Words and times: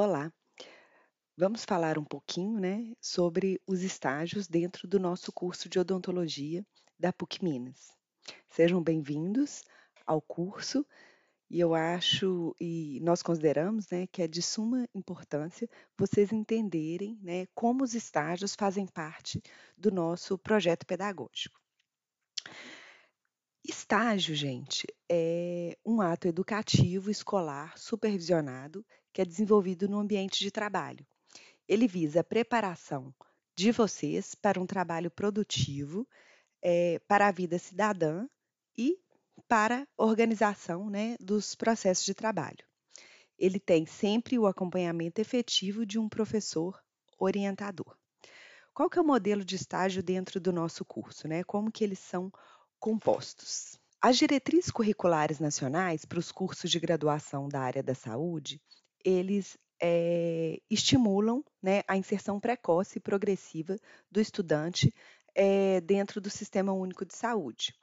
Olá, 0.00 0.32
vamos 1.36 1.64
falar 1.64 1.98
um 1.98 2.04
pouquinho, 2.04 2.60
né, 2.60 2.92
sobre 3.00 3.60
os 3.66 3.82
estágios 3.82 4.46
dentro 4.46 4.86
do 4.86 4.96
nosso 5.00 5.32
curso 5.32 5.68
de 5.68 5.76
odontologia 5.76 6.64
da 6.96 7.12
PUC 7.12 7.42
Minas. 7.42 7.88
Sejam 8.48 8.80
bem-vindos 8.80 9.64
ao 10.06 10.22
curso 10.22 10.86
e 11.50 11.58
eu 11.58 11.74
acho 11.74 12.54
e 12.60 13.00
nós 13.02 13.24
consideramos, 13.24 13.90
né, 13.90 14.06
que 14.06 14.22
é 14.22 14.28
de 14.28 14.40
suma 14.40 14.88
importância 14.94 15.68
vocês 15.98 16.30
entenderem, 16.30 17.18
né, 17.20 17.46
como 17.52 17.82
os 17.82 17.92
estágios 17.92 18.54
fazem 18.54 18.86
parte 18.86 19.42
do 19.76 19.90
nosso 19.90 20.38
projeto 20.38 20.86
pedagógico. 20.86 21.57
Estágio, 23.70 24.34
gente, 24.34 24.86
é 25.10 25.76
um 25.84 26.00
ato 26.00 26.26
educativo 26.26 27.10
escolar 27.10 27.76
supervisionado 27.76 28.82
que 29.12 29.20
é 29.20 29.26
desenvolvido 29.26 29.86
no 29.86 29.98
ambiente 29.98 30.38
de 30.38 30.50
trabalho. 30.50 31.06
Ele 31.68 31.86
visa 31.86 32.20
a 32.20 32.24
preparação 32.24 33.14
de 33.54 33.70
vocês 33.70 34.34
para 34.34 34.58
um 34.58 34.64
trabalho 34.64 35.10
produtivo, 35.10 36.08
é, 36.62 36.98
para 37.00 37.28
a 37.28 37.30
vida 37.30 37.58
cidadã 37.58 38.26
e 38.74 38.98
para 39.46 39.86
a 39.98 40.02
organização 40.02 40.88
né, 40.88 41.14
dos 41.20 41.54
processos 41.54 42.06
de 42.06 42.14
trabalho. 42.14 42.64
Ele 43.38 43.60
tem 43.60 43.84
sempre 43.84 44.38
o 44.38 44.46
acompanhamento 44.46 45.20
efetivo 45.20 45.84
de 45.84 45.98
um 45.98 46.08
professor 46.08 46.82
orientador. 47.18 47.98
Qual 48.72 48.88
que 48.88 48.98
é 48.98 49.02
o 49.02 49.06
modelo 49.06 49.44
de 49.44 49.56
estágio 49.56 50.02
dentro 50.02 50.40
do 50.40 50.54
nosso 50.54 50.86
curso? 50.86 51.28
Né? 51.28 51.44
Como 51.44 51.70
que 51.70 51.84
eles 51.84 51.98
são 51.98 52.32
compostos. 52.78 53.78
As 54.00 54.16
diretrizes 54.16 54.70
curriculares 54.70 55.40
nacionais 55.40 56.04
para 56.04 56.18
os 56.18 56.30
cursos 56.30 56.70
de 56.70 56.78
graduação 56.78 57.48
da 57.48 57.60
área 57.60 57.82
da 57.82 57.94
saúde, 57.94 58.60
eles 59.04 59.58
é, 59.80 60.60
estimulam 60.70 61.44
né, 61.62 61.82
a 61.88 61.96
inserção 61.96 62.38
precoce 62.38 62.98
e 62.98 63.02
progressiva 63.02 63.76
do 64.10 64.20
estudante 64.20 64.94
é, 65.34 65.80
dentro 65.80 66.20
do 66.20 66.30
Sistema 66.30 66.72
Único 66.72 67.04
de 67.04 67.14
Saúde. 67.14 67.74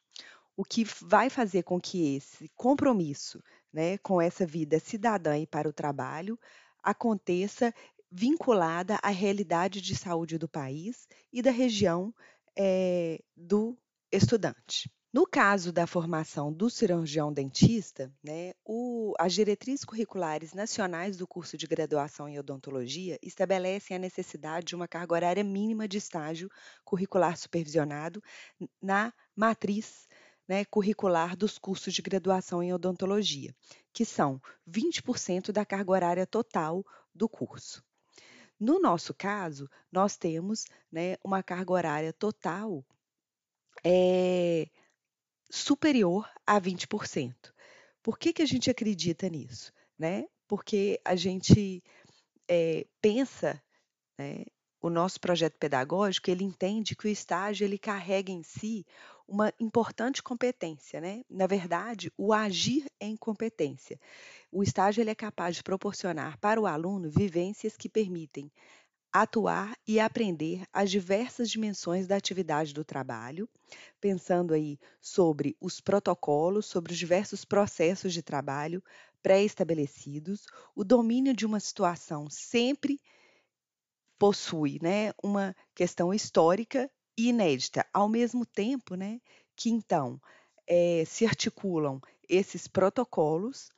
O 0.58 0.64
que 0.64 0.86
vai 1.02 1.30
fazer 1.30 1.64
com 1.64 1.82
que 1.82 2.16
esse 2.16 2.50
compromisso 2.56 3.44
né, 3.74 3.98
com 3.98 4.22
essa 4.22 4.46
vida 4.46 4.80
cidadã 4.80 5.38
e 5.38 5.46
para 5.46 5.68
o 5.68 5.74
trabalho 5.74 6.40
aconteça 6.82 7.74
vinculada 8.10 8.98
à 9.04 9.10
realidade 9.10 9.82
de 9.82 9.96
saúde 9.96 10.38
do 10.38 10.48
país 10.48 11.08
e 11.34 11.42
da 11.42 11.52
região 11.52 12.14
é, 12.58 13.22
do 13.36 13.78
estudante. 14.16 14.90
No 15.14 15.26
caso 15.26 15.72
da 15.72 15.88
formação 15.88 16.52
do 16.52 16.70
cirurgião 16.70 17.32
dentista, 17.32 18.12
né, 18.22 18.54
o, 18.66 19.14
as 19.18 19.34
diretrizes 19.34 19.86
curriculares 19.86 20.54
nacionais 20.54 21.16
do 21.16 21.26
curso 21.26 21.58
de 21.58 21.66
graduação 21.66 22.28
em 22.28 22.38
odontologia 22.38 23.18
estabelecem 23.24 23.96
a 23.96 24.00
necessidade 24.00 24.66
de 24.66 24.76
uma 24.76 24.90
carga 24.90 25.14
horária 25.14 25.44
mínima 25.44 25.88
de 25.88 25.98
estágio 25.98 26.50
curricular 26.84 27.38
supervisionado 27.38 28.22
na 28.82 29.14
matriz 29.34 30.06
né, 30.48 30.66
curricular 30.66 31.36
dos 31.36 31.58
cursos 31.58 31.94
de 31.94 32.02
graduação 32.02 32.62
em 32.62 32.74
odontologia, 32.74 33.56
que 33.94 34.06
são 34.06 34.42
20% 34.70 35.52
da 35.52 35.66
carga 35.66 35.92
horária 35.92 36.28
total 36.28 36.86
do 37.14 37.28
curso. 37.30 37.84
No 38.60 38.80
nosso 38.80 39.14
caso, 39.14 39.70
nós 39.92 40.16
temos 40.18 40.66
né, 40.92 41.16
uma 41.24 41.42
carga 41.42 41.74
horária 41.74 42.14
total 42.14 42.86
é 43.84 44.68
superior 45.50 46.30
a 46.46 46.60
20%. 46.60 47.34
Por 48.02 48.18
que, 48.20 48.34
que 48.34 48.42
a 48.42 48.46
gente 48.46 48.70
acredita 48.70 49.30
nisso? 49.30 49.72
Né? 49.98 50.26
Porque 50.48 51.00
a 51.04 51.16
gente 51.16 51.84
é, 52.48 52.86
pensa, 53.02 53.62
né, 54.18 54.46
o 54.82 54.90
nosso 54.90 55.20
projeto 55.20 55.58
pedagógico, 55.58 56.30
ele 56.30 56.44
entende 56.44 56.96
que 56.96 57.08
o 57.08 57.10
estágio 57.10 57.66
ele 57.66 57.78
carrega 57.78 58.32
em 58.32 58.44
si 58.44 58.86
uma 59.28 59.52
importante 59.60 60.22
competência, 60.22 61.02
né? 61.02 61.24
Na 61.28 61.48
verdade, 61.48 62.12
o 62.16 62.32
agir 62.32 62.86
em 63.02 63.18
competência. 63.18 64.00
O 64.52 64.62
estágio 64.62 65.02
ele 65.02 65.10
é 65.10 65.16
capaz 65.16 65.56
de 65.56 65.64
proporcionar 65.64 66.38
para 66.38 66.62
o 66.62 66.68
aluno 66.68 67.10
vivências 67.10 67.76
que 67.76 67.90
permitem 67.90 68.52
atuar 69.22 69.78
e 69.88 69.98
aprender 69.98 70.66
as 70.74 70.92
diversas 70.92 71.50
dimensões 71.50 72.06
da 72.06 72.18
atividade 72.18 72.74
do 72.74 72.84
trabalho, 72.84 73.48
pensando 74.02 74.54
aí 74.54 74.78
sobre 75.00 75.56
os 75.62 75.80
protocolos, 75.80 76.66
sobre 76.66 76.92
os 76.92 77.00
diversos 77.00 77.46
processos 77.46 78.12
de 78.12 78.22
trabalho 78.22 78.84
pré-estabelecidos, 79.24 80.46
o 80.76 80.84
domínio 80.84 81.34
de 81.34 81.46
uma 81.46 81.62
situação 81.62 82.30
sempre 82.30 83.00
possui, 84.20 84.80
né, 84.82 85.14
uma 85.24 85.56
questão 85.74 86.14
histórica 86.14 86.92
e 87.18 87.30
inédita, 87.30 87.86
ao 87.94 88.10
mesmo 88.10 88.46
tempo, 88.46 88.96
né, 88.96 89.22
que 89.56 89.70
então 89.70 90.20
é, 90.68 91.06
se 91.06 91.26
articulam 91.26 92.02
esses 92.28 92.68
protocolos, 92.68 93.72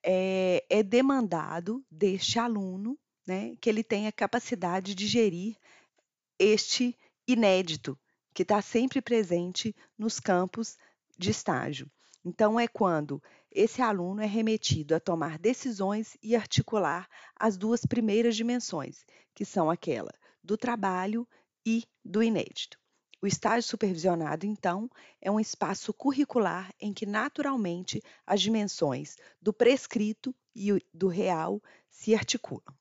é, 0.00 0.64
é 0.70 0.80
demandado 0.80 1.84
deste 1.90 2.38
aluno 2.38 2.96
né, 3.26 3.56
que 3.60 3.68
ele 3.68 3.82
tenha 3.82 4.12
capacidade 4.12 4.94
de 4.94 5.06
gerir 5.06 5.56
este 6.38 6.96
inédito 7.26 7.98
que 8.32 8.42
está 8.42 8.60
sempre 8.60 9.00
presente 9.00 9.74
nos 9.98 10.20
campos 10.20 10.76
de 11.18 11.30
estágio. 11.30 11.90
Então, 12.24 12.58
é 12.58 12.68
quando 12.68 13.22
esse 13.50 13.80
aluno 13.80 14.20
é 14.20 14.26
remetido 14.26 14.94
a 14.94 15.00
tomar 15.00 15.38
decisões 15.38 16.16
e 16.22 16.36
articular 16.36 17.08
as 17.34 17.56
duas 17.56 17.86
primeiras 17.86 18.36
dimensões, 18.36 19.04
que 19.34 19.44
são 19.44 19.70
aquela 19.70 20.12
do 20.42 20.56
trabalho 20.56 21.26
e 21.64 21.84
do 22.04 22.22
inédito. 22.22 22.78
O 23.22 23.26
estágio 23.26 23.62
supervisionado, 23.68 24.44
então, 24.44 24.90
é 25.20 25.30
um 25.30 25.40
espaço 25.40 25.94
curricular 25.94 26.72
em 26.78 26.92
que 26.92 27.06
naturalmente 27.06 28.02
as 28.26 28.42
dimensões 28.42 29.16
do 29.40 29.52
prescrito 29.52 30.34
e 30.54 30.78
do 30.92 31.08
real 31.08 31.62
se 31.88 32.14
articulam. 32.14 32.74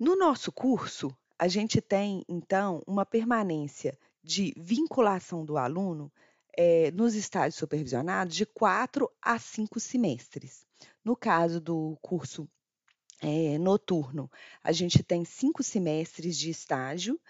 No 0.00 0.16
nosso 0.16 0.50
curso, 0.50 1.14
a 1.38 1.46
gente 1.46 1.78
tem, 1.78 2.24
então, 2.26 2.82
uma 2.86 3.04
permanência 3.04 3.98
de 4.24 4.54
vinculação 4.56 5.44
do 5.44 5.58
aluno 5.58 6.10
é, 6.56 6.90
nos 6.92 7.14
estágios 7.14 7.56
supervisionados 7.56 8.34
de 8.34 8.46
quatro 8.46 9.10
a 9.20 9.38
cinco 9.38 9.78
semestres. 9.78 10.66
No 11.04 11.14
caso 11.14 11.60
do 11.60 11.98
curso 12.00 12.48
é, 13.20 13.58
noturno, 13.58 14.30
a 14.64 14.72
gente 14.72 15.02
tem 15.02 15.22
cinco 15.22 15.62
semestres 15.62 16.38
de 16.38 16.48
estágio, 16.48 17.20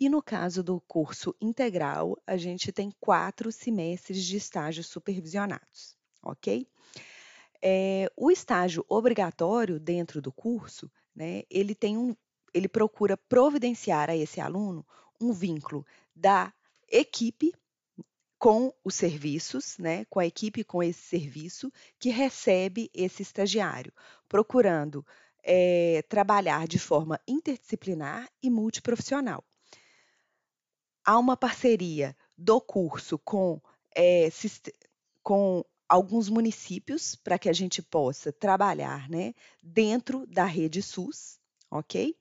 e 0.00 0.08
no 0.08 0.22
caso 0.22 0.62
do 0.62 0.80
curso 0.80 1.36
integral, 1.38 2.16
a 2.26 2.38
gente 2.38 2.72
tem 2.72 2.90
quatro 2.98 3.52
semestres 3.52 4.24
de 4.24 4.38
estágios 4.38 4.86
supervisionados, 4.86 5.94
ok? 6.22 6.66
É, 7.60 8.10
o 8.16 8.30
estágio 8.30 8.82
obrigatório 8.88 9.78
dentro 9.78 10.22
do 10.22 10.32
curso 10.32 10.90
né, 11.14 11.42
ele 11.50 11.74
tem 11.74 11.96
um, 11.96 12.14
ele 12.52 12.68
procura 12.68 13.16
providenciar 13.16 14.10
a 14.10 14.16
esse 14.16 14.40
aluno 14.40 14.86
um 15.20 15.32
vínculo 15.32 15.86
da 16.14 16.52
equipe 16.88 17.52
com 18.38 18.72
os 18.84 18.94
serviços, 18.94 19.78
né, 19.78 20.04
com 20.06 20.20
a 20.20 20.26
equipe 20.26 20.62
com 20.64 20.82
esse 20.82 21.00
serviço 21.00 21.72
que 21.98 22.10
recebe 22.10 22.90
esse 22.92 23.22
estagiário, 23.22 23.92
procurando 24.28 25.04
é, 25.42 26.02
trabalhar 26.08 26.66
de 26.66 26.78
forma 26.78 27.20
interdisciplinar 27.26 28.28
e 28.42 28.50
multiprofissional. 28.50 29.44
Há 31.04 31.18
uma 31.18 31.36
parceria 31.36 32.16
do 32.36 32.60
curso 32.60 33.18
com, 33.18 33.60
é, 33.94 34.28
com 35.22 35.64
alguns 35.88 36.28
municípios 36.28 37.14
para 37.14 37.38
que 37.38 37.48
a 37.48 37.52
gente 37.52 37.82
possa 37.82 38.32
trabalhar 38.32 39.08
né, 39.08 39.34
dentro 39.62 40.26
da 40.26 40.44
rede 40.44 40.82
SUS, 40.82 41.38
ok? 41.70 42.16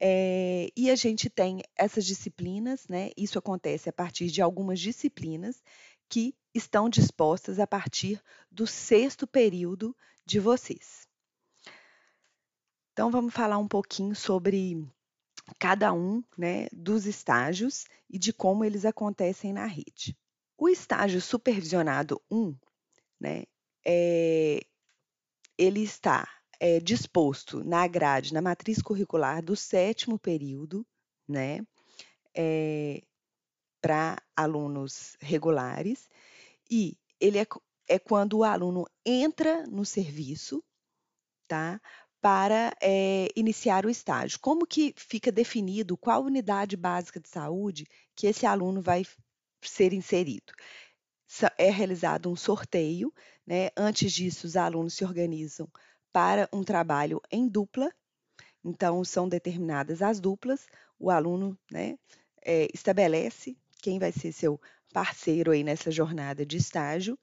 É, 0.00 0.70
e 0.76 0.90
a 0.90 0.96
gente 0.96 1.30
tem 1.30 1.62
essas 1.76 2.04
disciplinas, 2.04 2.86
né? 2.88 3.10
Isso 3.16 3.38
acontece 3.38 3.88
a 3.88 3.92
partir 3.92 4.26
de 4.26 4.42
algumas 4.42 4.80
disciplinas 4.80 5.62
que 6.08 6.34
estão 6.52 6.88
dispostas 6.88 7.58
a 7.58 7.66
partir 7.66 8.22
do 8.50 8.66
sexto 8.66 9.26
período 9.26 9.96
de 10.26 10.38
vocês. 10.38 11.08
Então, 12.92 13.10
vamos 13.10 13.34
falar 13.34 13.58
um 13.58 13.66
pouquinho 13.66 14.14
sobre 14.14 14.86
cada 15.58 15.92
um 15.92 16.22
né, 16.36 16.68
dos 16.72 17.06
estágios 17.06 17.86
e 18.08 18.18
de 18.18 18.32
como 18.32 18.64
eles 18.64 18.84
acontecem 18.84 19.52
na 19.52 19.66
rede. 19.66 20.16
O 20.56 20.68
estágio 20.68 21.20
supervisionado 21.20 22.22
1 22.30 22.54
né, 23.20 23.44
é, 23.86 24.60
ele 25.58 25.82
está 25.82 26.28
é, 26.58 26.80
disposto 26.80 27.62
na 27.64 27.86
grade, 27.86 28.34
na 28.34 28.42
matriz 28.42 28.80
curricular 28.82 29.42
do 29.42 29.56
sétimo 29.56 30.18
período, 30.18 30.86
né, 31.28 31.60
é, 32.34 33.02
para 33.80 34.16
alunos 34.36 35.16
regulares, 35.20 36.08
e 36.70 36.96
ele 37.20 37.38
é, 37.38 37.46
é 37.88 37.98
quando 37.98 38.38
o 38.38 38.44
aluno 38.44 38.86
entra 39.04 39.66
no 39.66 39.84
serviço, 39.84 40.62
tá, 41.46 41.80
para 42.24 42.74
é, 42.80 43.28
iniciar 43.36 43.84
o 43.84 43.90
estágio. 43.90 44.40
Como 44.40 44.66
que 44.66 44.94
fica 44.96 45.30
definido 45.30 45.94
qual 45.94 46.24
unidade 46.24 46.74
básica 46.74 47.20
de 47.20 47.28
saúde 47.28 47.86
que 48.16 48.26
esse 48.26 48.46
aluno 48.46 48.80
vai 48.80 49.04
ser 49.62 49.92
inserido? 49.92 50.50
É 51.58 51.70
realizado 51.70 52.30
um 52.30 52.36
sorteio, 52.36 53.12
né? 53.46 53.70
Antes 53.76 54.12
disso, 54.12 54.46
os 54.46 54.56
alunos 54.56 54.94
se 54.94 55.04
organizam 55.04 55.68
para 56.12 56.48
um 56.52 56.62
trabalho 56.62 57.20
em 57.30 57.48
dupla. 57.48 57.92
Então, 58.64 59.04
são 59.04 59.28
determinadas 59.28 60.00
as 60.00 60.20
duplas, 60.20 60.66
o 60.98 61.10
aluno 61.10 61.58
né, 61.70 61.98
é, 62.42 62.68
estabelece 62.72 63.56
quem 63.82 63.98
vai 63.98 64.12
ser 64.12 64.32
seu 64.32 64.60
parceiro 64.92 65.50
aí 65.50 65.62
nessa 65.64 65.90
jornada 65.90 66.46
de 66.46 66.56
estágio. 66.56 67.18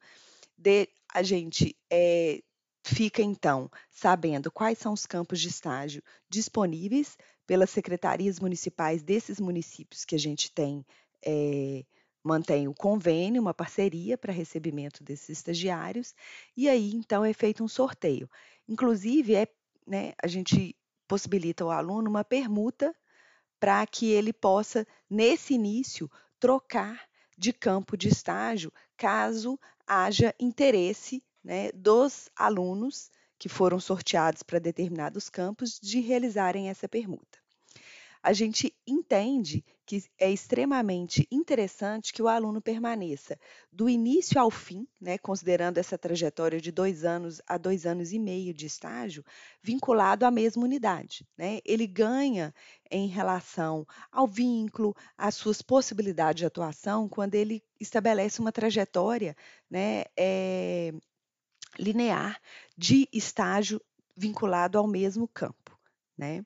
De, 0.58 0.88
a 1.12 1.24
gente 1.24 1.76
é, 1.90 2.44
fica 2.84 3.22
então 3.22 3.70
sabendo 3.90 4.52
quais 4.52 4.78
são 4.78 4.94
os 4.94 5.06
campos 5.06 5.40
de 5.40 5.48
estágio 5.48 6.04
disponíveis 6.30 7.18
pelas 7.48 7.70
secretarias 7.70 8.40
municipais 8.40 9.02
desses 9.02 9.40
municípios 9.40 10.06
que 10.06 10.16
a 10.16 10.20
gente 10.20 10.52
tem 10.52 10.86
é, 11.26 11.84
mantém 12.24 12.68
o 12.68 12.74
convênio, 12.74 13.42
uma 13.42 13.54
parceria 13.54 14.18
para 14.18 14.32
recebimento 14.32 15.04
desses 15.04 15.30
estagiários, 15.30 16.14
e 16.56 16.70
aí 16.70 16.92
então 16.94 17.26
é 17.26 17.34
feito 17.34 17.64
um 17.64 17.68
sorteio. 17.68 18.30
Inclusive, 18.68 19.36
é, 19.36 19.48
né, 19.88 20.14
a 20.22 20.28
gente 20.28 20.76
possibilita 21.08 21.64
ao 21.64 21.72
aluno 21.72 22.10
uma 22.10 22.24
permuta 22.24 22.96
para 23.60 23.86
que 23.86 24.12
ele 24.12 24.34
possa, 24.34 24.88
nesse 25.10 25.54
início, 25.54 26.10
trocar 26.40 27.08
de 27.38 27.52
campo 27.52 27.98
de 27.98 28.08
estágio, 28.08 28.72
caso 28.96 29.60
haja 29.86 30.34
interesse 30.40 31.24
né, 31.44 31.72
dos 31.74 32.30
alunos 32.36 33.10
que 33.38 33.50
foram 33.50 33.80
sorteados 33.80 34.44
para 34.44 34.60
determinados 34.60 35.30
campos 35.30 35.80
de 35.80 36.00
realizarem 36.00 36.70
essa 36.70 36.88
permuta. 36.88 37.40
A 38.22 38.34
gente 38.34 38.76
entende 38.86 39.66
que 39.92 40.06
é 40.18 40.32
extremamente 40.32 41.28
interessante 41.30 42.14
que 42.14 42.22
o 42.22 42.30
aluno 42.30 42.62
permaneça 42.62 43.38
do 43.70 43.90
início 43.90 44.40
ao 44.40 44.50
fim, 44.50 44.88
né, 45.02 45.18
considerando 45.18 45.80
essa 45.80 45.98
trajetória 45.98 46.62
de 46.62 46.72
dois 46.72 47.04
anos 47.04 47.42
a 47.46 47.58
dois 47.58 47.86
anos 47.86 48.14
e 48.14 48.18
meio 48.18 48.54
de 48.54 48.66
estágio, 48.66 49.22
vinculado 49.62 50.26
à 50.26 50.32
mesma 50.32 50.64
unidade. 50.64 51.28
Né? 51.38 51.60
Ele 51.66 51.86
ganha 51.86 52.56
em 52.90 53.06
relação 53.08 53.86
ao 54.10 54.26
vínculo, 54.26 54.96
às 55.18 55.36
suas 55.36 55.62
possibilidades 55.62 56.40
de 56.40 56.46
atuação, 56.46 57.10
quando 57.10 57.36
ele 57.36 57.62
estabelece 57.78 58.40
uma 58.40 58.54
trajetória 58.54 59.36
né, 59.70 60.06
é, 60.18 60.94
linear 61.78 62.40
de 62.78 63.10
estágio 63.12 63.82
vinculado 64.16 64.78
ao 64.78 64.88
mesmo 64.88 65.28
campo. 65.28 65.78
Né? 66.18 66.46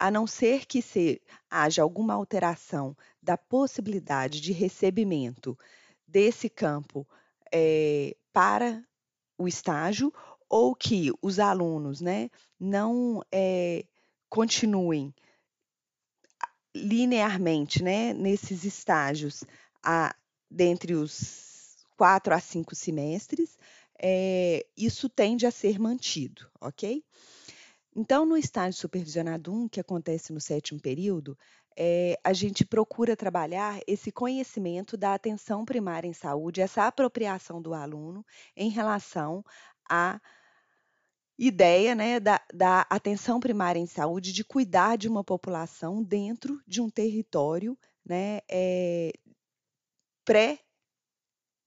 A 0.00 0.10
não 0.10 0.26
ser 0.26 0.64
que 0.64 0.80
se 0.80 1.20
haja 1.50 1.82
alguma 1.82 2.14
alteração 2.14 2.96
da 3.22 3.36
possibilidade 3.36 4.40
de 4.40 4.50
recebimento 4.50 5.58
desse 6.08 6.48
campo 6.48 7.06
é, 7.52 8.16
para 8.32 8.82
o 9.36 9.46
estágio, 9.46 10.10
ou 10.48 10.74
que 10.74 11.12
os 11.20 11.38
alunos 11.38 12.00
né, 12.00 12.30
não 12.58 13.22
é, 13.30 13.84
continuem 14.30 15.14
linearmente 16.74 17.82
né, 17.82 18.14
nesses 18.14 18.64
estágios 18.64 19.44
a, 19.82 20.16
dentre 20.50 20.94
os 20.94 21.76
quatro 21.94 22.32
a 22.32 22.40
cinco 22.40 22.74
semestres, 22.74 23.58
é, 24.02 24.66
isso 24.74 25.10
tende 25.10 25.46
a 25.46 25.50
ser 25.50 25.78
mantido, 25.78 26.50
ok? 26.58 27.04
Então, 28.00 28.24
no 28.24 28.34
estágio 28.34 28.80
supervisionado 28.80 29.52
1, 29.52 29.68
que 29.68 29.78
acontece 29.78 30.32
no 30.32 30.40
sétimo 30.40 30.80
período, 30.80 31.36
é, 31.76 32.18
a 32.24 32.32
gente 32.32 32.64
procura 32.64 33.14
trabalhar 33.14 33.78
esse 33.86 34.10
conhecimento 34.10 34.96
da 34.96 35.12
atenção 35.12 35.66
primária 35.66 36.08
em 36.08 36.14
saúde, 36.14 36.62
essa 36.62 36.86
apropriação 36.86 37.60
do 37.60 37.74
aluno 37.74 38.24
em 38.56 38.70
relação 38.70 39.44
à 39.86 40.18
ideia 41.38 41.94
né, 41.94 42.18
da, 42.18 42.40
da 42.54 42.86
atenção 42.88 43.38
primária 43.38 43.78
em 43.78 43.86
saúde, 43.86 44.32
de 44.32 44.44
cuidar 44.44 44.96
de 44.96 45.06
uma 45.06 45.22
população 45.22 46.02
dentro 46.02 46.58
de 46.66 46.80
um 46.80 46.88
território 46.88 47.78
né, 48.02 48.40
é, 48.50 49.12
pré 50.24 50.58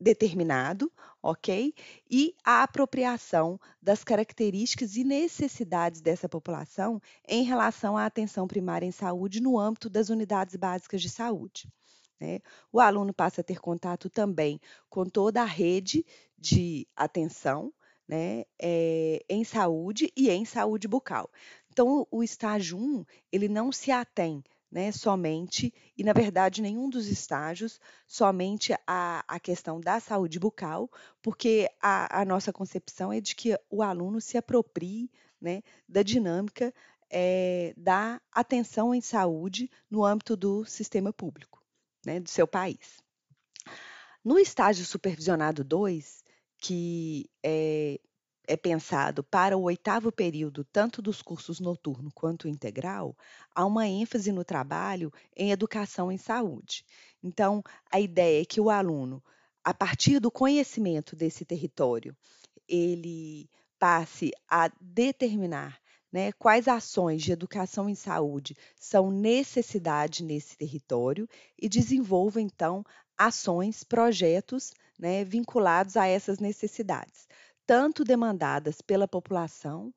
determinado, 0.04 0.92
ok? 1.22 1.74
E 2.12 2.36
a 2.44 2.64
apropriação 2.64 3.60
das 3.82 4.04
características 4.04 4.96
e 4.98 5.04
necessidades 5.04 6.02
dessa 6.02 6.28
população 6.28 7.02
em 7.28 7.44
relação 7.44 7.98
à 7.98 8.06
atenção 8.06 8.46
primária 8.46 8.86
em 8.86 8.92
saúde 8.92 9.42
no 9.42 9.58
âmbito 9.58 9.90
das 9.90 10.10
unidades 10.10 10.56
básicas 10.58 11.02
de 11.02 11.10
saúde. 11.10 11.72
Né? 12.20 12.40
O 12.72 12.80
aluno 12.80 13.14
passa 13.14 13.42
a 13.42 13.44
ter 13.44 13.60
contato 13.60 14.10
também 14.10 14.60
com 14.90 15.06
toda 15.06 15.42
a 15.42 15.46
rede 15.46 16.06
de 16.38 16.86
atenção 16.96 17.74
né, 18.06 18.44
é, 18.62 19.24
em 19.30 19.46
saúde 19.46 20.12
e 20.16 20.30
em 20.30 20.44
saúde 20.44 20.88
bucal. 20.88 21.32
Então, 21.70 22.06
o 22.12 22.22
estágio 22.22 22.78
1, 22.78 23.06
ele 23.32 23.48
não 23.48 23.72
se 23.72 23.90
atém 23.90 24.44
né, 24.74 24.92
somente, 24.92 25.72
e 25.96 26.04
na 26.04 26.14
verdade 26.14 26.60
nenhum 26.60 26.90
dos 26.90 27.06
estágios, 27.06 27.80
somente 28.08 28.74
a, 28.88 29.24
a 29.28 29.40
questão 29.40 29.80
da 29.80 30.00
saúde 30.00 30.40
bucal, 30.40 30.90
porque 31.22 31.70
a, 31.80 32.22
a 32.22 32.26
nossa 32.26 32.52
concepção 32.52 33.14
é 33.14 33.22
de 33.22 33.36
que 33.36 33.56
o 33.70 33.84
aluno 33.84 34.20
se 34.20 34.36
aproprie 34.36 35.12
né, 35.40 35.62
da 35.88 36.02
dinâmica 36.02 36.74
é, 37.08 37.72
da 37.78 38.20
atenção 38.32 38.96
em 38.96 39.02
saúde 39.02 39.70
no 39.92 40.04
âmbito 40.04 40.36
do 40.36 40.66
sistema 40.66 41.14
público, 41.14 41.64
né, 42.04 42.20
do 42.20 42.30
seu 42.30 42.48
país. 42.48 43.00
No 44.26 44.40
estágio 44.40 44.84
supervisionado 44.84 45.64
2, 45.64 46.24
que 46.58 47.30
é, 47.44 48.00
é 48.46 48.58
pensado 48.58 49.24
para 49.24 49.58
o 49.58 49.64
oitavo 49.64 50.12
período, 50.12 50.64
tanto 50.66 51.02
dos 51.02 51.22
cursos 51.22 51.60
noturno 51.60 52.12
quanto 52.14 52.48
integral, 52.48 53.18
há 53.56 53.66
uma 53.66 53.88
ênfase 53.88 54.32
no 54.32 54.44
trabalho 54.44 55.12
em 55.36 55.52
educação 55.52 56.12
em 56.12 56.18
saúde. 56.18 56.86
Então, 57.24 57.64
a 57.90 58.00
ideia 58.00 58.42
é 58.42 58.46
que 58.46 58.60
o 58.60 58.70
aluno, 58.70 59.24
a 59.64 59.74
partir 59.74 60.20
do 60.20 60.30
conhecimento 60.30 61.16
desse 61.16 61.46
território, 61.46 62.16
ele 62.68 63.50
passe 63.80 64.32
a 64.50 64.70
determinar 64.80 65.80
né, 66.12 66.32
quais 66.34 66.68
ações 66.68 67.24
de 67.24 67.32
educação 67.32 67.90
em 67.90 67.96
saúde 67.96 68.56
são 68.76 69.10
necessidade 69.10 70.24
nesse 70.24 70.56
território 70.56 71.28
e 71.58 71.68
desenvolva, 71.68 72.40
então, 72.40 72.86
ações, 73.18 73.84
projetos 73.84 74.74
né, 75.00 75.24
vinculados 75.24 75.98
a 75.98 76.06
essas 76.08 76.40
necessidades 76.40 77.28
tanto 77.66 78.04
demandadas 78.04 78.82
pela 78.82 79.08
população, 79.08 79.94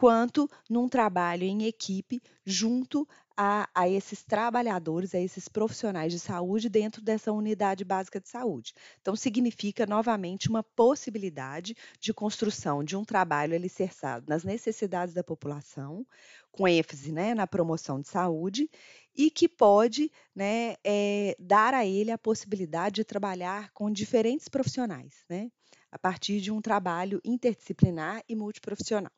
quanto 0.00 0.48
num 0.68 0.88
trabalho 0.88 1.44
em 1.44 1.64
equipe 1.64 2.22
junto 2.44 3.06
a, 3.36 3.68
a, 3.74 3.88
esses 3.88 4.22
trabalhadores, 4.22 5.14
a 5.14 5.20
esses 5.20 5.48
profissionais 5.48 6.12
de 6.12 6.18
saúde 6.18 6.68
dentro 6.68 7.02
dessa 7.02 7.32
unidade 7.32 7.84
básica 7.84 8.20
de 8.20 8.28
saúde. 8.28 8.74
Então, 9.00 9.14
significa 9.14 9.86
novamente 9.86 10.48
uma 10.48 10.62
possibilidade 10.62 11.74
de 11.98 12.12
construção 12.12 12.82
de 12.82 12.96
um 12.96 13.04
trabalho 13.04 13.54
alicerçado 13.54 14.26
nas 14.28 14.44
necessidades 14.44 15.14
da 15.14 15.24
população, 15.24 16.06
com 16.50 16.66
ênfase 16.66 17.12
né, 17.12 17.34
na 17.34 17.46
promoção 17.46 18.00
de 18.00 18.08
saúde, 18.08 18.70
e 19.14 19.30
que 19.30 19.48
pode 19.48 20.10
né, 20.34 20.76
é, 20.84 21.36
dar 21.38 21.74
a 21.74 21.84
ele 21.84 22.10
a 22.10 22.18
possibilidade 22.18 22.96
de 22.96 23.04
trabalhar 23.04 23.70
com 23.72 23.90
diferentes 23.90 24.48
profissionais. 24.48 25.24
Né? 25.28 25.50
A 25.90 25.98
partir 25.98 26.40
de 26.40 26.50
um 26.50 26.60
trabalho 26.60 27.20
interdisciplinar 27.24 28.22
e 28.28 28.36
multiprofissional. 28.36 29.12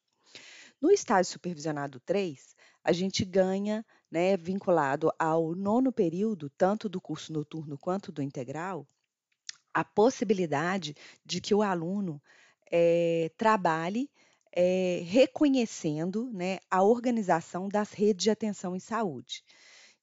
No 0.80 0.90
estágio 0.90 1.32
supervisionado 1.32 2.00
3, 2.00 2.56
a 2.82 2.92
gente 2.92 3.24
ganha, 3.24 3.86
né, 4.10 4.36
vinculado 4.36 5.12
ao 5.18 5.54
nono 5.54 5.92
período, 5.92 6.50
tanto 6.50 6.88
do 6.88 7.00
curso 7.00 7.32
noturno 7.32 7.78
quanto 7.78 8.10
do 8.10 8.20
integral, 8.20 8.86
a 9.72 9.84
possibilidade 9.84 10.94
de 11.24 11.40
que 11.40 11.54
o 11.54 11.62
aluno 11.62 12.20
é, 12.70 13.30
trabalhe 13.36 14.10
é, 14.54 15.02
reconhecendo 15.04 16.30
né, 16.32 16.58
a 16.70 16.82
organização 16.82 17.68
das 17.68 17.92
redes 17.92 18.24
de 18.24 18.30
atenção 18.30 18.76
em 18.76 18.80
saúde. 18.80 19.44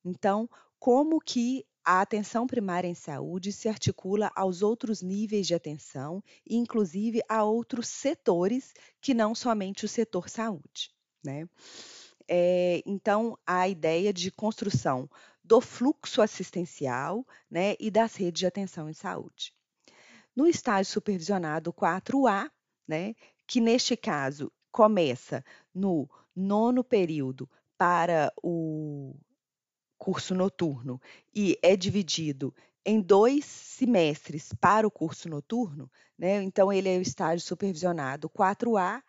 Então, 0.03 0.49
como 0.79 1.19
que 1.19 1.65
a 1.89 2.01
atenção 2.01 2.46
primária 2.46 2.88
em 2.88 2.93
saúde 2.93 3.51
se 3.51 3.67
articula 3.67 4.31
aos 4.36 4.62
outros 4.62 5.01
níveis 5.01 5.48
de 5.48 5.55
atenção 5.55 6.24
e, 6.48 6.55
inclusive, 6.55 7.19
a 7.27 7.43
outros 7.43 7.88
setores 7.88 8.75
que 9.01 9.12
não 9.12 9.34
somente 9.34 9.86
o 9.86 9.88
setor 9.88 10.29
saúde. 10.29 10.91
Né? 11.25 11.50
É, 12.27 12.84
então, 12.86 13.36
a 13.43 13.67
ideia 13.67 14.13
de 14.13 14.29
construção 14.29 15.10
do 15.43 15.60
fluxo 15.60 16.22
assistencial 16.22 17.25
né, 17.50 17.74
e 17.79 17.89
das 17.89 18.13
redes 18.13 18.41
de 18.41 18.46
atenção 18.46 18.88
em 18.88 18.93
saúde. 18.93 19.51
No 20.36 20.46
estágio 20.46 20.93
supervisionado 20.93 21.74
4A, 21.74 22.51
né, 22.88 23.15
que 23.48 23.60
neste 23.60 23.98
caso 23.98 24.51
começa 24.72 25.43
no 25.74 26.08
nono 26.36 26.84
período 26.84 27.50
para 27.75 28.31
o 28.43 29.15
curso 30.00 30.34
noturno 30.34 31.00
e 31.36 31.60
é 31.62 31.75
dividido 31.75 32.56
em 32.86 33.01
dois 33.01 33.46
semestres 33.46 34.51
para 34.60 34.88
o 34.88 34.91
curso 34.91 35.29
noturno, 35.29 35.91
né? 36.18 36.41
Então, 36.41 36.72
ele 36.72 36.89
é 36.89 36.98
o 36.98 37.01
estágio 37.01 37.46
supervisionado 37.46 38.29
4A 38.29 39.03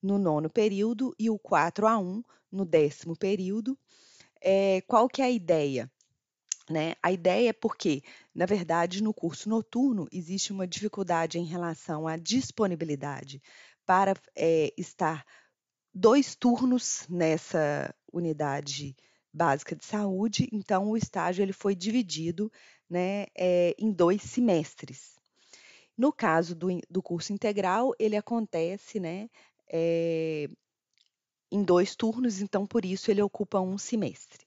no 0.00 0.16
nono 0.18 0.48
período 0.48 1.14
e 1.18 1.28
o 1.28 1.38
4A1 1.38 2.24
no 2.50 2.64
décimo 2.64 3.16
período. 3.16 3.76
É, 4.40 4.80
qual 4.82 5.08
que 5.08 5.20
é 5.20 5.26
a 5.26 5.30
ideia? 5.30 5.90
Né? 6.70 6.94
A 7.02 7.12
ideia 7.12 7.50
é 7.50 7.52
porque, 7.52 8.02
na 8.34 8.46
verdade, 8.46 9.02
no 9.02 9.12
curso 9.12 9.48
noturno 9.48 10.08
existe 10.12 10.52
uma 10.52 10.66
dificuldade 10.66 11.38
em 11.38 11.44
relação 11.44 12.08
à 12.08 12.16
disponibilidade 12.16 13.42
para 13.84 14.14
é, 14.34 14.72
estar 14.76 15.24
dois 15.94 16.34
turnos 16.34 17.06
nessa 17.08 17.94
unidade 18.12 18.96
básica 19.36 19.76
de 19.76 19.84
saúde, 19.84 20.48
então 20.50 20.88
o 20.88 20.96
estágio 20.96 21.42
ele 21.42 21.52
foi 21.52 21.74
dividido 21.74 22.50
né, 22.88 23.26
é, 23.36 23.74
em 23.78 23.92
dois 23.92 24.22
semestres. 24.22 25.14
No 25.96 26.12
caso 26.12 26.54
do, 26.54 26.68
do 26.88 27.02
curso 27.02 27.32
integral, 27.32 27.92
ele 27.98 28.16
acontece 28.16 28.98
né, 28.98 29.28
é, 29.68 30.48
em 31.50 31.62
dois 31.62 31.94
turnos, 31.94 32.40
então 32.40 32.66
por 32.66 32.84
isso 32.84 33.10
ele 33.10 33.22
ocupa 33.22 33.60
um 33.60 33.76
semestre. 33.76 34.46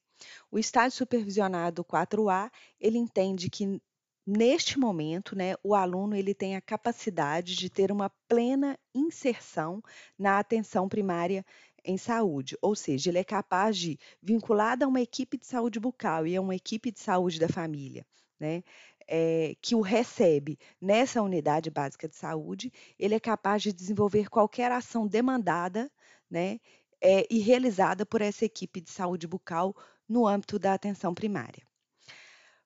O 0.51 0.59
estágio 0.59 0.97
supervisionado 0.97 1.83
4A, 1.83 2.51
ele 2.79 2.97
entende 2.97 3.49
que 3.49 3.81
neste 4.25 4.77
momento, 4.77 5.35
né, 5.35 5.55
o 5.63 5.73
aluno 5.73 6.15
ele 6.15 6.33
tem 6.33 6.55
a 6.55 6.61
capacidade 6.61 7.55
de 7.55 7.69
ter 7.69 7.91
uma 7.91 8.11
plena 8.27 8.77
inserção 8.93 9.81
na 10.17 10.39
atenção 10.39 10.87
primária 10.87 11.45
em 11.89 11.97
saúde, 11.97 12.55
ou 12.61 12.75
seja, 12.75 13.09
ele 13.09 13.17
é 13.17 13.23
capaz 13.23 13.77
de, 13.77 13.97
vinculado 14.21 14.85
a 14.85 14.87
uma 14.87 15.01
equipe 15.01 15.37
de 15.37 15.47
saúde 15.47 15.79
bucal 15.79 16.27
e 16.27 16.35
a 16.35 16.41
uma 16.41 16.55
equipe 16.55 16.91
de 16.91 16.99
saúde 16.99 17.39
da 17.39 17.49
família, 17.49 18.05
né, 18.39 18.63
é, 19.07 19.55
que 19.59 19.73
o 19.73 19.81
recebe 19.81 20.57
nessa 20.79 21.21
unidade 21.21 21.71
básica 21.71 22.07
de 22.07 22.15
saúde, 22.15 22.71
ele 22.97 23.15
é 23.15 23.19
capaz 23.19 23.63
de 23.63 23.73
desenvolver 23.73 24.29
qualquer 24.29 24.71
ação 24.71 25.07
demandada 25.07 25.91
né, 26.29 26.59
é, 27.01 27.25
e 27.27 27.39
realizada 27.39 28.05
por 28.05 28.21
essa 28.21 28.45
equipe 28.45 28.79
de 28.79 28.91
saúde 28.91 29.27
bucal 29.27 29.75
no 30.07 30.27
âmbito 30.27 30.59
da 30.59 30.73
atenção 30.73 31.13
primária. 31.13 31.63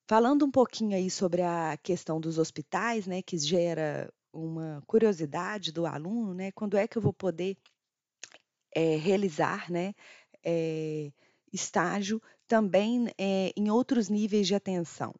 Falando 0.05 0.45
um 0.45 0.51
pouquinho 0.51 0.97
aí 0.97 1.09
sobre 1.09 1.41
a 1.41 1.77
questão 1.81 2.19
dos 2.19 2.37
hospitais, 2.37 3.07
né, 3.07 3.21
que 3.21 3.37
gera 3.37 4.13
uma 4.33 4.83
curiosidade 4.85 5.71
do 5.71 5.85
aluno, 5.85 6.33
né, 6.33 6.51
quando 6.51 6.75
é 6.75 6.87
que 6.89 6.97
eu 6.97 7.01
vou 7.01 7.13
poder 7.13 7.55
é, 8.75 8.95
realizar, 8.97 9.71
né, 9.71 9.93
é, 10.43 11.11
estágio 11.51 12.21
também 12.47 13.07
é, 13.17 13.51
em 13.55 13.69
outros 13.69 14.09
níveis 14.09 14.47
de 14.47 14.55
atenção 14.55 15.13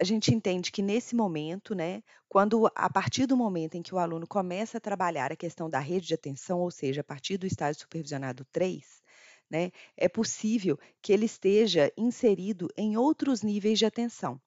a 0.00 0.04
gente 0.04 0.34
entende 0.34 0.72
que 0.72 0.80
nesse 0.80 1.14
momento, 1.14 1.74
né, 1.74 2.02
quando 2.26 2.66
a 2.74 2.88
partir 2.88 3.26
do 3.26 3.36
momento 3.36 3.74
em 3.74 3.82
que 3.82 3.94
o 3.94 3.98
aluno 3.98 4.26
começa 4.26 4.78
a 4.78 4.80
trabalhar 4.80 5.30
a 5.30 5.36
questão 5.36 5.68
da 5.68 5.78
rede 5.78 6.06
de 6.06 6.14
atenção, 6.14 6.58
ou 6.60 6.70
seja, 6.70 7.02
a 7.02 7.04
partir 7.04 7.36
do 7.36 7.46
estágio 7.46 7.82
supervisionado 7.82 8.46
3, 8.50 9.02
né, 9.50 9.70
é 9.98 10.08
possível 10.08 10.78
que 11.02 11.12
ele 11.12 11.26
esteja 11.26 11.92
inserido 11.98 12.70
em 12.78 12.96
outros 12.96 13.42
níveis 13.42 13.78
de 13.78 13.84
atenção, 13.84 14.40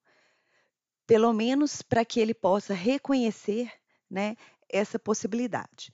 pelo 1.06 1.32
menos 1.32 1.82
para 1.82 2.04
que 2.04 2.18
ele 2.18 2.34
possa 2.34 2.74
reconhecer 2.74 3.70
né, 4.10 4.34
essa 4.68 4.98
possibilidade. 4.98 5.92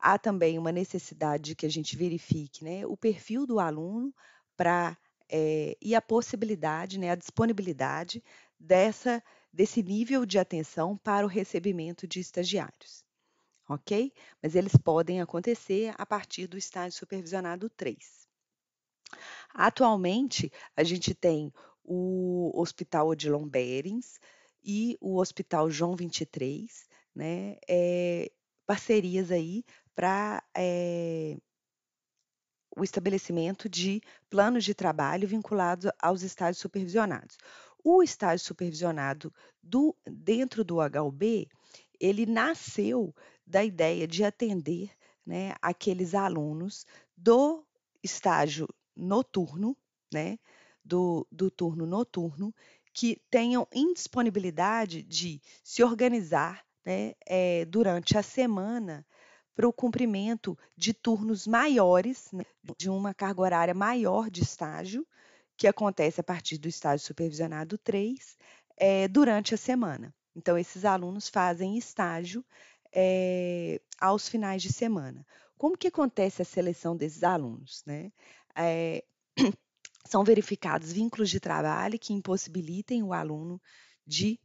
Há 0.00 0.18
também 0.18 0.58
uma 0.58 0.72
necessidade 0.72 1.54
que 1.54 1.66
a 1.66 1.68
gente 1.68 1.96
verifique 1.96 2.64
né, 2.64 2.86
o 2.86 2.96
perfil 2.96 3.46
do 3.46 3.60
aluno 3.60 4.14
para 4.56 4.96
é, 5.28 5.76
e 5.80 5.94
a 5.94 6.02
possibilidade, 6.02 6.98
né, 6.98 7.10
a 7.10 7.14
disponibilidade 7.14 8.22
dessa, 8.58 9.22
desse 9.52 9.82
nível 9.82 10.26
de 10.26 10.38
atenção 10.38 10.96
para 10.96 11.24
o 11.24 11.28
recebimento 11.28 12.06
de 12.06 12.20
estagiários. 12.20 13.04
Ok? 13.68 14.12
Mas 14.42 14.56
eles 14.56 14.76
podem 14.76 15.20
acontecer 15.20 15.94
a 15.96 16.04
partir 16.04 16.48
do 16.48 16.58
estágio 16.58 16.98
supervisionado 16.98 17.70
3. 17.70 18.28
Atualmente, 19.54 20.52
a 20.76 20.82
gente 20.82 21.14
tem 21.14 21.52
o 21.84 22.50
Hospital 22.54 23.08
Odilon 23.08 23.46
Berens 23.46 24.20
e 24.62 24.96
o 25.00 25.18
Hospital 25.18 25.70
João 25.70 25.96
23, 25.96 26.88
né? 27.14 27.56
É, 27.68 28.30
parcerias 28.70 29.32
aí 29.32 29.64
para 29.96 30.44
é, 30.56 31.36
o 32.76 32.84
estabelecimento 32.84 33.68
de 33.68 34.00
planos 34.28 34.64
de 34.64 34.74
trabalho 34.74 35.26
vinculados 35.26 35.90
aos 36.00 36.22
estágios 36.22 36.58
supervisionados. 36.58 37.36
O 37.82 38.00
estágio 38.00 38.46
supervisionado 38.46 39.34
do, 39.60 39.96
dentro 40.06 40.62
do 40.62 40.76
HUB, 40.76 41.48
ele 41.98 42.26
nasceu 42.26 43.12
da 43.44 43.64
ideia 43.64 44.06
de 44.06 44.22
atender 44.22 44.92
né, 45.26 45.52
aqueles 45.60 46.14
alunos 46.14 46.86
do 47.16 47.66
estágio 48.00 48.68
noturno, 48.94 49.76
né, 50.14 50.38
do, 50.84 51.26
do 51.28 51.50
turno 51.50 51.86
noturno, 51.86 52.54
que 52.92 53.20
tenham 53.28 53.66
indisponibilidade 53.74 55.02
de 55.02 55.42
se 55.64 55.82
organizar 55.82 56.64
né, 56.84 57.14
é, 57.26 57.64
durante 57.64 58.16
a 58.16 58.22
semana 58.22 59.06
para 59.54 59.68
o 59.68 59.72
cumprimento 59.72 60.58
de 60.76 60.94
turnos 60.94 61.46
maiores, 61.46 62.30
né, 62.32 62.44
de 62.78 62.88
uma 62.88 63.12
carga 63.12 63.42
horária 63.42 63.74
maior 63.74 64.30
de 64.30 64.42
estágio, 64.42 65.06
que 65.56 65.66
acontece 65.66 66.20
a 66.20 66.24
partir 66.24 66.56
do 66.56 66.68
estágio 66.68 67.06
supervisionado 67.06 67.76
3, 67.76 68.38
é, 68.76 69.06
durante 69.08 69.54
a 69.54 69.58
semana. 69.58 70.14
Então, 70.34 70.56
esses 70.56 70.84
alunos 70.84 71.28
fazem 71.28 71.76
estágio 71.76 72.44
é, 72.92 73.80
aos 74.00 74.28
finais 74.28 74.62
de 74.62 74.72
semana. 74.72 75.26
Como 75.58 75.76
que 75.76 75.88
acontece 75.88 76.40
a 76.40 76.44
seleção 76.44 76.96
desses 76.96 77.22
alunos? 77.22 77.82
Né? 77.84 78.10
É, 78.56 79.04
são 80.06 80.24
verificados 80.24 80.92
vínculos 80.92 81.28
de 81.28 81.38
trabalho 81.38 81.98
que 81.98 82.14
impossibilitem 82.14 83.02
o 83.02 83.12
aluno 83.12 83.60
de 84.06 84.40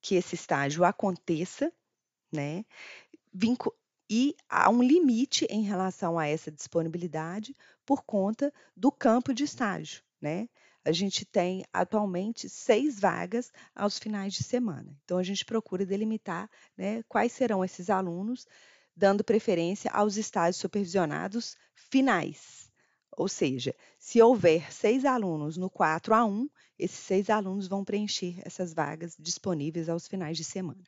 que 0.00 0.14
esse 0.14 0.34
estágio 0.34 0.84
aconteça, 0.84 1.72
né? 2.32 2.64
E 4.08 4.34
há 4.48 4.68
um 4.68 4.82
limite 4.82 5.46
em 5.48 5.62
relação 5.62 6.18
a 6.18 6.26
essa 6.26 6.50
disponibilidade 6.50 7.54
por 7.86 8.02
conta 8.02 8.52
do 8.76 8.90
campo 8.90 9.32
de 9.32 9.44
estágio 9.44 10.02
né? 10.20 10.48
A 10.84 10.92
gente 10.92 11.24
tem 11.24 11.64
atualmente 11.72 12.48
seis 12.48 12.98
vagas 12.98 13.52
aos 13.74 13.98
finais 13.98 14.34
de 14.34 14.42
semana. 14.42 14.96
Então, 15.04 15.18
a 15.18 15.22
gente 15.22 15.44
procura 15.44 15.84
delimitar 15.84 16.50
né, 16.76 17.02
quais 17.08 17.32
serão 17.32 17.64
esses 17.64 17.90
alunos, 17.90 18.46
dando 18.96 19.24
preferência 19.24 19.90
aos 19.90 20.16
estágios 20.16 20.56
supervisionados 20.56 21.56
finais. 21.74 22.70
Ou 23.16 23.28
seja, 23.28 23.74
se 23.98 24.22
houver 24.22 24.72
seis 24.72 25.04
alunos 25.04 25.56
no 25.56 25.68
4 25.68 26.14
a 26.14 26.24
1, 26.24 26.48
esses 26.80 26.98
seis 26.98 27.28
alunos 27.30 27.68
vão 27.68 27.84
preencher 27.84 28.40
essas 28.44 28.72
vagas 28.72 29.14
disponíveis 29.18 29.88
aos 29.88 30.08
finais 30.08 30.36
de 30.36 30.44
semana. 30.44 30.82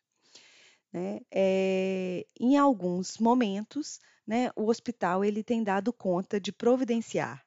Né? 0.92 1.20
É, 1.30 2.26
em 2.38 2.56
alguns 2.56 3.18
momentos, 3.18 4.00
né, 4.26 4.50
o 4.56 4.68
hospital 4.68 5.24
ele 5.24 5.42
tem 5.42 5.62
dado 5.62 5.92
conta 5.92 6.40
de 6.40 6.52
providenciar 6.52 7.44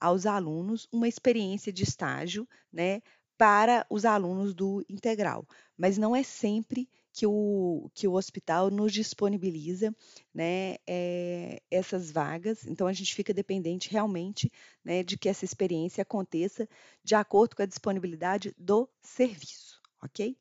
aos 0.00 0.26
alunos 0.26 0.86
uma 0.92 1.08
experiência 1.08 1.72
de 1.72 1.82
estágio, 1.82 2.48
né, 2.72 3.00
para 3.38 3.86
os 3.90 4.04
alunos 4.04 4.54
do 4.54 4.84
integral, 4.88 5.46
mas 5.76 5.98
não 5.98 6.16
é 6.16 6.22
sempre 6.22 6.88
que 7.16 7.26
o, 7.26 7.90
que 7.94 8.06
o 8.06 8.12
hospital 8.12 8.70
nos 8.70 8.92
disponibiliza 8.92 9.90
né, 10.34 10.76
é, 10.86 11.62
essas 11.70 12.10
vagas, 12.10 12.66
então 12.66 12.86
a 12.86 12.92
gente 12.92 13.14
fica 13.14 13.32
dependente 13.32 13.90
realmente 13.90 14.52
né, 14.84 15.02
de 15.02 15.16
que 15.16 15.26
essa 15.26 15.42
experiência 15.42 16.02
aconteça 16.02 16.68
de 17.02 17.14
acordo 17.14 17.56
com 17.56 17.62
a 17.62 17.66
disponibilidade 17.66 18.54
do 18.58 18.86
serviço, 19.00 19.80
ok? 20.04 20.36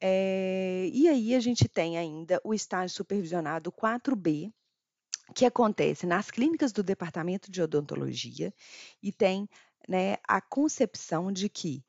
É, 0.00 0.88
e 0.90 1.06
aí 1.06 1.34
a 1.34 1.40
gente 1.40 1.68
tem 1.68 1.98
ainda 1.98 2.40
o 2.42 2.54
estágio 2.54 2.96
supervisionado 2.96 3.70
4B, 3.70 4.50
que 5.34 5.44
acontece 5.44 6.06
nas 6.06 6.30
clínicas 6.30 6.72
do 6.72 6.82
Departamento 6.82 7.50
de 7.50 7.60
Odontologia 7.60 8.54
e 9.02 9.12
tem 9.12 9.46
né, 9.86 10.16
a 10.26 10.40
concepção 10.40 11.30
de 11.30 11.50
que 11.50 11.84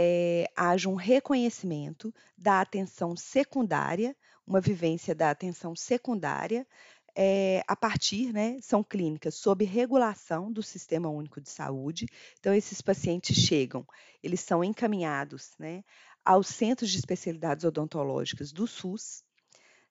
é, 0.00 0.48
haja 0.54 0.88
um 0.88 0.94
reconhecimento 0.94 2.14
da 2.36 2.60
atenção 2.60 3.16
secundária, 3.16 4.16
uma 4.46 4.60
vivência 4.60 5.12
da 5.12 5.28
atenção 5.28 5.74
secundária, 5.74 6.64
é, 7.16 7.64
a 7.66 7.74
partir, 7.74 8.32
né, 8.32 8.60
são 8.62 8.84
clínicas 8.84 9.34
sob 9.34 9.64
regulação 9.64 10.52
do 10.52 10.62
Sistema 10.62 11.08
Único 11.08 11.40
de 11.40 11.50
Saúde. 11.50 12.06
Então, 12.38 12.54
esses 12.54 12.80
pacientes 12.80 13.36
chegam, 13.36 13.84
eles 14.22 14.40
são 14.40 14.62
encaminhados 14.62 15.50
né, 15.58 15.82
aos 16.24 16.46
centros 16.46 16.90
de 16.90 16.98
especialidades 16.98 17.64
odontológicas 17.64 18.52
do 18.52 18.68
SUS, 18.68 19.24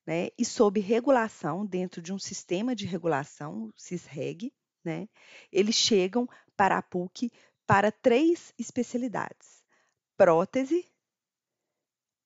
né, 0.06 0.30
e 0.38 0.46
sob 0.46 0.80
regulação 0.80 1.66
dentro 1.66 2.02
de 2.02 2.14
um 2.14 2.20
sistema 2.20 2.74
de 2.74 2.86
regulação, 2.86 3.66
o 3.66 3.74
CISREG, 3.76 4.54
né? 4.86 5.10
Eles 5.52 5.76
chegam 5.76 6.30
para 6.56 6.78
a 6.78 6.82
PUC 6.82 7.30
para 7.66 7.92
três 7.92 8.54
especialidades: 8.58 9.57
prótese, 10.18 10.86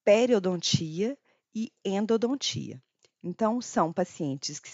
periodontia 0.04 1.18
e 1.54 1.72
endodontia. 1.84 2.82
Então, 3.22 3.62
são 3.62 3.94
pacientes 3.94 4.60
que, 4.60 4.72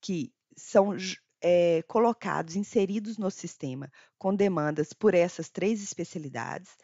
que 0.00 0.32
são 0.56 0.96
é, 1.40 1.82
colocados, 1.82 2.54
inseridos 2.54 3.16
no 3.16 3.30
sistema 3.30 3.90
com 4.18 4.34
demandas 4.34 4.92
por 4.92 5.14
essas 5.14 5.48
três 5.48 5.82
especialidades, 5.82 6.76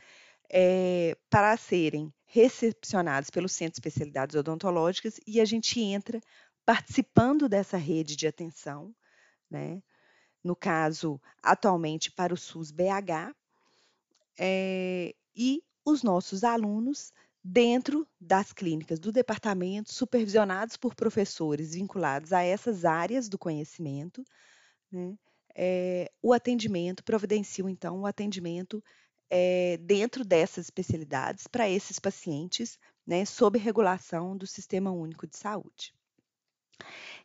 é, 0.50 1.16
para 1.30 1.56
serem 1.56 2.12
recepcionados 2.24 3.30
pelo 3.30 3.48
Centro 3.48 3.74
de 3.74 3.78
Especialidades 3.88 4.34
Odontológicas 4.34 5.20
e 5.26 5.40
a 5.40 5.44
gente 5.44 5.80
entra 5.80 6.20
participando 6.64 7.48
dessa 7.48 7.76
rede 7.76 8.16
de 8.16 8.26
atenção, 8.26 8.94
né? 9.50 9.82
no 10.42 10.54
caso, 10.54 11.20
atualmente 11.42 12.10
para 12.10 12.34
o 12.34 12.36
SUS 12.36 12.70
BH, 12.70 13.34
é, 14.38 15.14
e 15.34 15.62
os 15.84 16.02
nossos 16.02 16.44
alunos 16.44 17.12
dentro 17.42 18.06
das 18.18 18.52
clínicas 18.52 18.98
do 18.98 19.12
departamento, 19.12 19.92
supervisionados 19.92 20.76
por 20.76 20.94
professores 20.94 21.74
vinculados 21.74 22.32
a 22.32 22.42
essas 22.42 22.84
áreas 22.84 23.28
do 23.28 23.38
conhecimento, 23.38 24.24
né? 24.90 25.16
é, 25.54 26.10
o 26.20 26.32
atendimento, 26.32 27.04
providenciam 27.04 27.68
então 27.68 28.00
o 28.00 28.06
atendimento 28.06 28.82
é, 29.30 29.76
dentro 29.78 30.24
dessas 30.24 30.66
especialidades 30.66 31.46
para 31.46 31.68
esses 31.68 31.98
pacientes, 31.98 32.78
né, 33.06 33.24
sob 33.24 33.58
regulação 33.58 34.36
do 34.36 34.46
Sistema 34.46 34.90
Único 34.90 35.26
de 35.26 35.36
Saúde. 35.36 35.94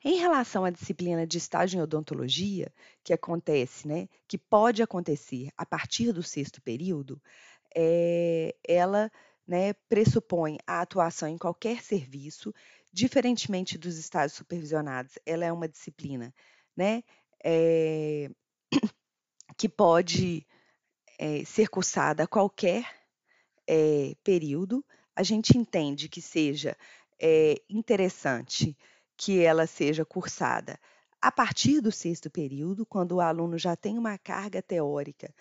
Em 0.04 0.18
relação 0.18 0.64
à 0.64 0.70
disciplina 0.70 1.26
de 1.26 1.38
estágio 1.38 1.80
em 1.80 1.82
odontologia, 1.82 2.72
que 3.04 3.12
acontece, 3.12 3.88
né, 3.88 4.08
que 4.28 4.38
pode 4.38 4.84
acontecer 4.84 5.50
a 5.58 5.66
partir 5.66 6.12
do 6.14 6.22
sexto 6.22 6.62
período, 6.62 7.22
é, 7.76 8.56
ela 8.68 9.12
né, 9.48 9.74
pressupõe 9.88 10.58
a 10.66 10.82
atuação 10.82 11.28
em 11.28 11.38
qualquer 11.38 11.82
serviço, 11.82 12.54
diferentemente 12.92 13.78
dos 13.78 13.98
estágios 13.98 14.34
supervisionados, 14.38 15.18
ela 15.26 15.46
é 15.46 15.52
uma 15.52 15.68
disciplina 15.68 16.34
né, 16.76 17.04
é, 17.44 18.30
que 19.58 19.68
pode 19.68 20.46
é, 21.18 21.44
ser 21.46 21.68
cursada 21.70 22.24
a 22.24 22.28
qualquer 22.28 22.86
período. 24.24 24.84
A 25.16 25.22
gente 25.22 25.56
entende 25.56 26.10
que 26.10 26.24
seja 26.24 26.76
interessante 27.70 28.76
que 29.16 29.40
ela 29.40 29.68
seja 29.68 30.04
cursada 30.04 30.80
a 31.22 31.32
partir 31.32 31.82
do 31.82 31.92
sexto 31.92 32.30
período, 32.30 32.86
quando 32.86 33.14
o 33.14 33.22
aluno 33.22 33.58
já 33.58 33.76
tem 33.76 33.98
uma 33.98 34.18
carga 34.18 34.62
teórica 34.62 35.34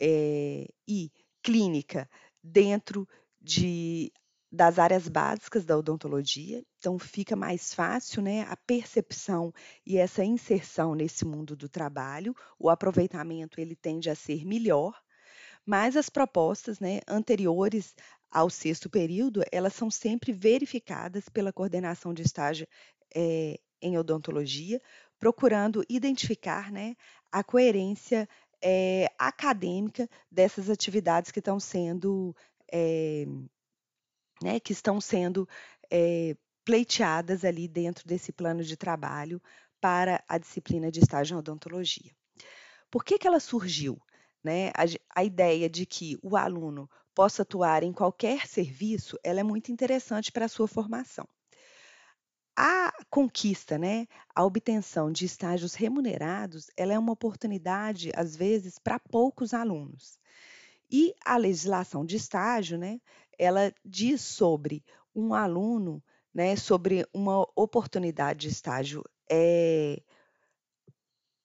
é, 0.00 0.66
e 0.88 1.10
clínica 1.42 2.08
dentro 2.42 3.08
de, 3.40 4.12
das 4.50 4.78
áreas 4.78 5.08
básicas 5.08 5.64
da 5.64 5.76
odontologia, 5.76 6.62
então 6.78 6.98
fica 6.98 7.36
mais 7.36 7.72
fácil 7.72 8.22
né, 8.22 8.42
a 8.42 8.56
percepção 8.56 9.52
e 9.86 9.96
essa 9.96 10.24
inserção 10.24 10.94
nesse 10.94 11.24
mundo 11.24 11.56
do 11.56 11.68
trabalho, 11.68 12.34
o 12.58 12.68
aproveitamento 12.68 13.60
ele 13.60 13.76
tende 13.76 14.10
a 14.10 14.14
ser 14.14 14.44
melhor, 14.44 15.00
mas 15.64 15.96
as 15.96 16.08
propostas 16.08 16.80
né, 16.80 17.00
anteriores 17.06 17.94
ao 18.30 18.48
sexto 18.48 18.88
período, 18.88 19.42
elas 19.50 19.74
são 19.74 19.90
sempre 19.90 20.32
verificadas 20.32 21.28
pela 21.28 21.52
coordenação 21.52 22.14
de 22.14 22.22
estágio 22.22 22.66
é, 23.14 23.58
em 23.82 23.98
odontologia, 23.98 24.80
procurando 25.18 25.84
identificar 25.88 26.70
né, 26.70 26.94
a 27.30 27.42
coerência 27.42 28.28
é, 28.62 29.06
acadêmica 29.18 30.08
dessas 30.30 30.68
atividades 30.68 31.30
que 31.30 31.38
estão 31.38 31.58
sendo 31.58 32.34
é, 32.72 33.26
né, 34.42 34.58
que 34.60 34.72
estão 34.72 35.00
sendo 35.00 35.48
é, 35.90 36.36
pleiteadas 36.64 37.44
ali 37.44 37.68
dentro 37.68 38.06
desse 38.06 38.32
plano 38.32 38.62
de 38.62 38.76
trabalho 38.76 39.40
para 39.80 40.22
a 40.28 40.38
disciplina 40.38 40.90
de 40.90 41.00
estágio 41.00 41.34
em 41.34 41.38
odontologia. 41.38 42.12
Por 42.90 43.04
que, 43.04 43.18
que 43.18 43.26
ela 43.26 43.40
surgiu? 43.40 44.00
Né? 44.42 44.68
A, 44.68 44.84
a 45.20 45.24
ideia 45.24 45.68
de 45.68 45.86
que 45.86 46.18
o 46.22 46.36
aluno 46.36 46.88
possa 47.14 47.42
atuar 47.42 47.82
em 47.82 47.92
qualquer 47.92 48.46
serviço, 48.46 49.18
ela 49.22 49.40
é 49.40 49.42
muito 49.42 49.70
interessante 49.72 50.32
para 50.32 50.46
a 50.46 50.48
sua 50.48 50.68
formação. 50.68 51.28
A 53.00 53.04
conquista, 53.08 53.78
né, 53.78 54.06
a 54.34 54.44
obtenção 54.44 55.10
de 55.10 55.24
estágios 55.24 55.72
remunerados, 55.72 56.70
ela 56.76 56.92
é 56.92 56.98
uma 56.98 57.12
oportunidade, 57.12 58.12
às 58.14 58.36
vezes, 58.36 58.78
para 58.78 58.98
poucos 58.98 59.54
alunos. 59.54 60.18
E 60.90 61.14
a 61.24 61.38
legislação 61.38 62.04
de 62.04 62.16
estágio, 62.16 62.76
né, 62.76 63.00
ela 63.38 63.72
diz 63.82 64.20
sobre 64.20 64.84
um 65.14 65.32
aluno, 65.32 66.02
né, 66.32 66.56
sobre 66.56 67.06
uma 67.14 67.40
oportunidade 67.56 68.40
de 68.40 68.48
estágio 68.48 69.02
é, 69.30 70.02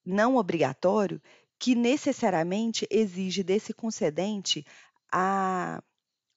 não 0.06 0.36
obrigatório, 0.36 1.22
que 1.58 1.74
necessariamente 1.74 2.86
exige 2.92 3.44
desse 3.44 3.74
concedente 3.74 4.66
a 5.10 5.82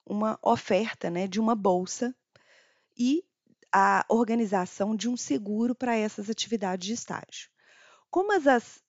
uma 0.07 0.39
oferta 0.41 1.11
né, 1.11 1.27
de 1.27 1.41
uma 1.41 1.57
bolsa 1.57 2.15
e 2.97 3.28
a 3.73 4.05
organização 4.09 4.97
de 4.97 5.09
um 5.09 5.17
seguro 5.17 5.75
para 5.75 5.97
essas 5.97 6.31
atividades 6.31 6.87
de 6.87 6.95
estágio. 6.95 7.51
Como 8.11 8.33
as, 8.33 8.83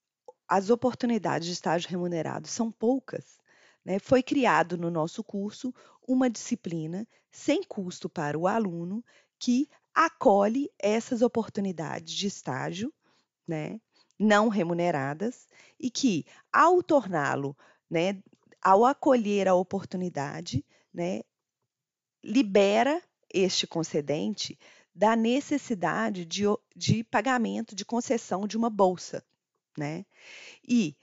as 0.47 0.69
oportunidades 0.69 1.47
de 1.47 1.53
estágio 1.53 1.89
remunerado 1.89 2.47
são 2.47 2.71
poucas, 2.71 3.39
né, 3.83 3.99
foi 3.99 4.23
criado 4.23 4.77
no 4.77 4.89
nosso 4.89 5.23
curso 5.23 5.73
uma 6.07 6.29
disciplina 6.29 7.07
sem 7.31 7.63
custo 7.63 8.09
para 8.09 8.37
o 8.37 8.47
aluno 8.47 9.03
que 9.37 9.69
acolhe 9.93 10.69
essas 10.79 11.21
oportunidades 11.21 12.13
de 12.13 12.27
estágio, 12.27 12.93
né, 13.47 13.79
não 14.17 14.47
remuneradas, 14.47 15.47
e 15.79 15.89
que, 15.89 16.25
ao 16.51 16.83
torná-lo, 16.83 17.57
né, 17.89 18.21
ao 18.61 18.85
acolher 18.85 19.47
a 19.47 19.55
oportunidade, 19.55 20.65
né, 20.93 21.21
libera 22.23 23.01
este 23.33 23.67
concedente 23.67 24.57
da 24.93 25.15
necessidade 25.15 26.25
de, 26.25 26.43
de 26.75 27.03
pagamento 27.03 27.75
de 27.75 27.85
concessão 27.85 28.47
de 28.47 28.57
uma 28.57 28.69
bolsa, 28.69 29.23
né? 29.77 30.05
E 30.67 30.97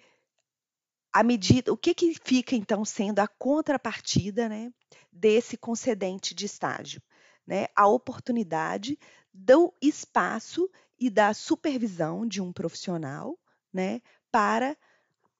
a 1.13 1.23
medida, 1.23 1.73
o 1.73 1.77
que, 1.77 1.95
que 1.95 2.15
fica 2.23 2.55
então 2.55 2.85
sendo 2.85 3.21
a 3.21 3.27
contrapartida, 3.27 4.49
né, 4.49 4.71
desse 5.11 5.57
concedente 5.57 6.35
de 6.35 6.45
estágio, 6.45 7.03
né? 7.47 7.69
A 7.75 7.87
oportunidade 7.87 8.99
do 9.33 9.73
espaço 9.81 10.71
e 10.99 11.09
da 11.09 11.33
supervisão 11.33 12.27
de 12.27 12.41
um 12.41 12.53
profissional, 12.53 13.39
né, 13.73 14.01
para 14.31 14.77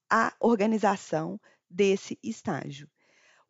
a 0.09 0.33
organização 0.39 1.39
desse 1.69 2.17
estágio 2.23 2.89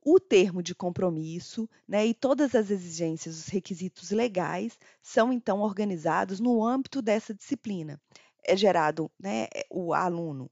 o 0.09 0.21
termo 0.21 0.63
de 0.63 0.73
compromisso 0.73 1.69
né, 1.85 2.05
e 2.05 2.13
todas 2.13 2.55
as 2.55 2.71
exigências, 2.71 3.39
os 3.39 3.47
requisitos 3.47 4.11
legais 4.11 4.79
são 5.01 5.33
então 5.33 5.59
organizados 5.59 6.39
no 6.39 6.65
âmbito 6.65 7.01
dessa 7.01 7.33
disciplina. 7.33 7.99
É 8.41 8.55
gerado 8.55 9.11
né, 9.19 9.47
é, 9.53 9.67
o 9.69 9.93
aluno, 9.93 10.49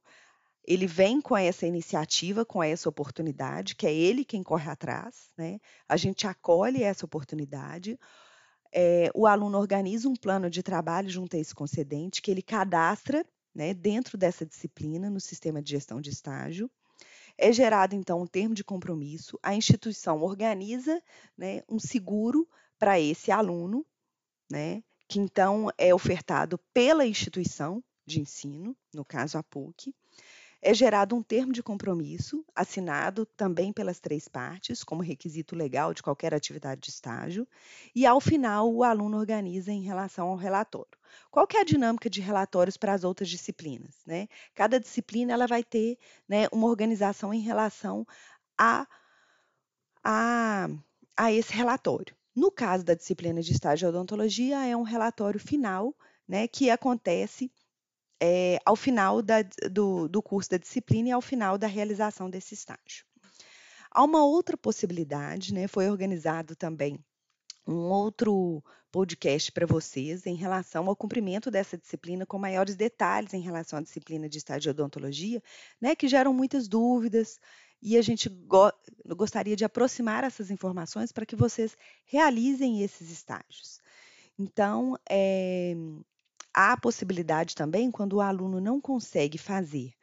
ele 0.67 0.85
vem 0.85 1.21
com 1.21 1.37
essa 1.37 1.65
iniciativa, 1.65 2.43
com 2.43 2.61
essa 2.61 2.89
oportunidade, 2.89 3.75
que 3.75 3.87
é 3.87 3.93
ele 3.93 4.25
quem 4.25 4.43
corre 4.43 4.69
atrás, 4.69 5.31
né? 5.37 5.57
a 5.87 5.95
gente 5.95 6.27
acolhe 6.27 6.83
essa 6.83 7.05
oportunidade. 7.05 7.97
É, 8.73 9.09
o 9.15 9.25
aluno 9.25 9.57
organiza 9.57 10.09
um 10.09 10.17
plano 10.17 10.49
de 10.49 10.61
trabalho 10.61 11.09
junto 11.09 11.37
a 11.37 11.39
esse 11.39 11.55
concedente, 11.55 12.21
que 12.21 12.29
ele 12.29 12.41
cadastra 12.41 13.25
né, 13.53 13.73
dentro 13.73 14.17
dessa 14.17 14.45
disciplina 14.45 15.09
no 15.09 15.21
sistema 15.21 15.61
de 15.61 15.71
gestão 15.71 16.01
de 16.01 16.09
estágio. 16.09 16.69
É 17.37 17.51
gerado, 17.51 17.95
então, 17.95 18.21
um 18.21 18.27
termo 18.27 18.55
de 18.55 18.63
compromisso, 18.63 19.37
a 19.43 19.53
instituição 19.53 20.21
organiza 20.21 21.01
né, 21.37 21.61
um 21.69 21.79
seguro 21.79 22.47
para 22.79 22.99
esse 22.99 23.31
aluno, 23.31 23.85
né, 24.49 24.83
que 25.07 25.19
então 25.19 25.69
é 25.77 25.93
ofertado 25.93 26.59
pela 26.73 27.05
instituição 27.05 27.83
de 28.05 28.21
ensino, 28.21 28.75
no 28.93 29.03
caso 29.03 29.37
a 29.37 29.43
PUC. 29.43 29.93
É 30.61 30.73
gerado 30.73 31.15
um 31.15 31.21
termo 31.21 31.53
de 31.53 31.61
compromisso, 31.61 32.43
assinado 32.55 33.25
também 33.25 33.71
pelas 33.71 33.99
três 33.99 34.27
partes, 34.27 34.83
como 34.83 35.03
requisito 35.03 35.55
legal 35.55 35.93
de 35.93 36.01
qualquer 36.01 36.33
atividade 36.33 36.81
de 36.81 36.89
estágio, 36.89 37.47
e 37.93 38.05
ao 38.05 38.19
final 38.19 38.73
o 38.73 38.83
aluno 38.83 39.17
organiza 39.17 39.71
em 39.71 39.83
relação 39.83 40.27
ao 40.29 40.35
relatório. 40.35 40.97
Qual 41.29 41.45
que 41.45 41.57
é 41.57 41.61
a 41.61 41.65
dinâmica 41.65 42.09
de 42.09 42.21
relatórios 42.21 42.77
para 42.77 42.93
as 42.93 43.03
outras 43.03 43.29
disciplinas? 43.29 43.95
Né? 44.05 44.27
Cada 44.53 44.79
disciplina 44.79 45.33
ela 45.33 45.47
vai 45.47 45.63
ter 45.63 45.97
né, 46.27 46.47
uma 46.51 46.67
organização 46.67 47.33
em 47.33 47.41
relação 47.41 48.05
a, 48.57 48.87
a, 50.03 50.67
a 51.15 51.31
esse 51.31 51.53
relatório. 51.53 52.15
No 52.35 52.51
caso 52.51 52.83
da 52.83 52.93
disciplina 52.93 53.41
de 53.41 53.53
estágio 53.53 53.87
de 53.87 53.95
odontologia, 53.95 54.65
é 54.65 54.75
um 54.75 54.83
relatório 54.83 55.39
final 55.39 55.95
né, 56.27 56.47
que 56.47 56.69
acontece 56.69 57.51
é, 58.21 58.59
ao 58.65 58.75
final 58.75 59.21
da, 59.21 59.41
do, 59.71 60.07
do 60.07 60.21
curso 60.21 60.49
da 60.49 60.57
disciplina 60.57 61.09
e 61.09 61.11
ao 61.11 61.21
final 61.21 61.57
da 61.57 61.67
realização 61.67 62.29
desse 62.29 62.53
estágio. 62.53 63.05
Há 63.91 64.03
uma 64.03 64.25
outra 64.25 64.57
possibilidade, 64.57 65.53
né? 65.53 65.67
Foi 65.67 65.89
organizado 65.89 66.55
também 66.55 66.99
um 67.67 67.89
outro 67.89 68.63
podcast 68.91 69.51
para 69.51 69.65
vocês 69.65 70.25
em 70.25 70.35
relação 70.35 70.87
ao 70.87 70.95
cumprimento 70.95 71.51
dessa 71.51 71.77
disciplina 71.77 72.25
com 72.25 72.37
maiores 72.37 72.75
detalhes 72.75 73.33
em 73.33 73.41
relação 73.41 73.79
à 73.79 73.81
disciplina 73.81 74.29
de 74.29 74.37
estágio 74.37 74.61
de 74.61 74.69
odontologia, 74.69 75.41
né, 75.81 75.95
que 75.95 76.07
geram 76.07 76.33
muitas 76.33 76.67
dúvidas 76.67 77.39
e 77.81 77.97
a 77.97 78.01
gente 78.01 78.29
go 78.29 78.71
gostaria 79.15 79.55
de 79.55 79.65
aproximar 79.65 80.23
essas 80.23 80.49
informações 80.49 81.11
para 81.11 81.25
que 81.25 81.35
vocês 81.35 81.75
realizem 82.05 82.81
esses 82.81 83.11
estágios. 83.11 83.81
Então, 84.39 84.97
é, 85.09 85.75
há 86.55 86.71
a 86.71 86.77
possibilidade 86.77 87.53
também, 87.53 87.91
quando 87.91 88.13
o 88.13 88.21
aluno 88.21 88.61
não 88.61 88.79
consegue 88.79 89.37
fazer, 89.37 89.93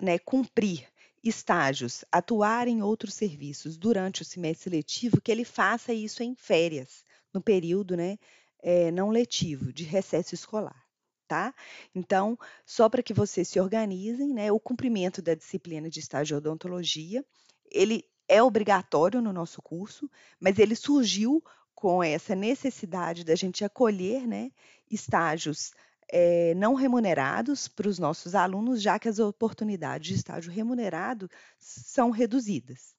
né, 0.00 0.18
cumprir 0.18 0.86
estágios, 1.24 2.04
atuar 2.12 2.68
em 2.68 2.82
outros 2.82 3.14
serviços 3.14 3.78
durante 3.78 4.20
o 4.20 4.24
semestre 4.24 4.70
letivo, 4.70 5.20
que 5.20 5.32
ele 5.32 5.44
faça 5.44 5.92
isso 5.92 6.22
em 6.22 6.34
férias, 6.34 7.04
no 7.32 7.40
período 7.40 7.96
né, 7.96 8.18
é, 8.62 8.90
não 8.90 9.08
letivo, 9.08 9.72
de 9.72 9.84
recesso 9.84 10.34
escolar. 10.34 10.84
Tá? 11.26 11.54
Então, 11.94 12.36
só 12.66 12.88
para 12.88 13.04
que 13.04 13.14
vocês 13.14 13.46
se 13.46 13.60
organizem, 13.60 14.34
né, 14.34 14.50
o 14.50 14.58
cumprimento 14.58 15.22
da 15.22 15.34
disciplina 15.34 15.88
de 15.88 16.00
estágio 16.00 16.36
odontologia, 16.36 17.24
ele 17.70 18.04
é 18.28 18.42
obrigatório 18.42 19.22
no 19.22 19.32
nosso 19.32 19.62
curso, 19.62 20.10
mas 20.40 20.58
ele 20.58 20.74
surgiu 20.74 21.42
com 21.80 22.04
essa 22.04 22.34
necessidade 22.34 23.24
da 23.24 23.34
gente 23.34 23.64
acolher 23.64 24.26
né, 24.26 24.52
estágios 24.90 25.72
é, 26.12 26.54
não 26.54 26.74
remunerados 26.74 27.68
para 27.68 27.88
os 27.88 27.98
nossos 27.98 28.34
alunos, 28.34 28.82
já 28.82 28.98
que 28.98 29.08
as 29.08 29.18
oportunidades 29.18 30.08
de 30.08 30.14
estágio 30.14 30.52
remunerado 30.52 31.26
são 31.58 32.10
reduzidas. 32.10 32.94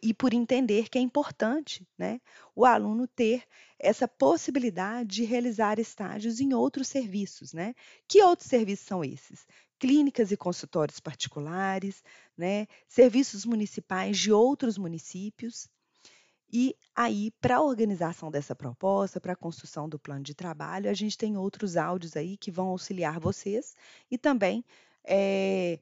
E 0.00 0.14
por 0.14 0.32
entender 0.32 0.88
que 0.88 0.98
é 0.98 1.00
importante 1.00 1.84
né, 1.98 2.20
o 2.54 2.64
aluno 2.64 3.08
ter 3.08 3.42
essa 3.76 4.06
possibilidade 4.06 5.16
de 5.16 5.24
realizar 5.24 5.80
estágios 5.80 6.38
em 6.38 6.54
outros 6.54 6.86
serviços. 6.86 7.52
Né? 7.52 7.74
Que 8.06 8.22
outros 8.22 8.48
serviços 8.48 8.86
são 8.86 9.02
esses? 9.02 9.44
Clínicas 9.80 10.30
e 10.30 10.36
consultórios 10.36 11.00
particulares, 11.00 12.04
né, 12.38 12.68
serviços 12.86 13.44
municipais 13.44 14.16
de 14.16 14.30
outros 14.30 14.78
municípios, 14.78 15.68
e 16.52 16.76
aí, 16.94 17.30
para 17.40 17.56
a 17.56 17.62
organização 17.62 18.30
dessa 18.30 18.54
proposta, 18.54 19.18
para 19.18 19.32
a 19.32 19.36
construção 19.36 19.88
do 19.88 19.98
plano 19.98 20.22
de 20.22 20.34
trabalho, 20.34 20.90
a 20.90 20.92
gente 20.92 21.16
tem 21.16 21.38
outros 21.38 21.78
áudios 21.78 22.14
aí 22.14 22.36
que 22.36 22.50
vão 22.50 22.68
auxiliar 22.68 23.18
vocês 23.18 23.74
e 24.10 24.18
também 24.18 24.62
é, 25.02 25.78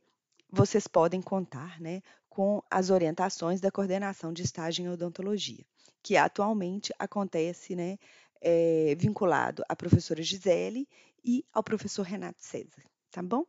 vocês 0.49 0.87
podem 0.87 1.21
contar 1.21 1.81
né, 1.81 2.03
com 2.29 2.63
as 2.71 2.89
orientações 2.89 3.61
da 3.61 3.71
coordenação 3.71 4.33
de 4.33 4.43
estágio 4.43 4.85
em 4.85 4.89
odontologia, 4.89 5.65
que 6.03 6.17
atualmente 6.17 6.95
acontece 7.01 7.75
né, 7.75 7.99
é, 8.41 8.95
vinculado 8.97 9.65
à 9.69 9.75
professora 9.75 10.23
Gisele 10.23 10.89
e 11.25 11.45
ao 11.53 11.65
professor 11.65 12.03
Renato 12.03 12.45
César, 12.45 12.83
tá 13.11 13.21
bom? 13.21 13.45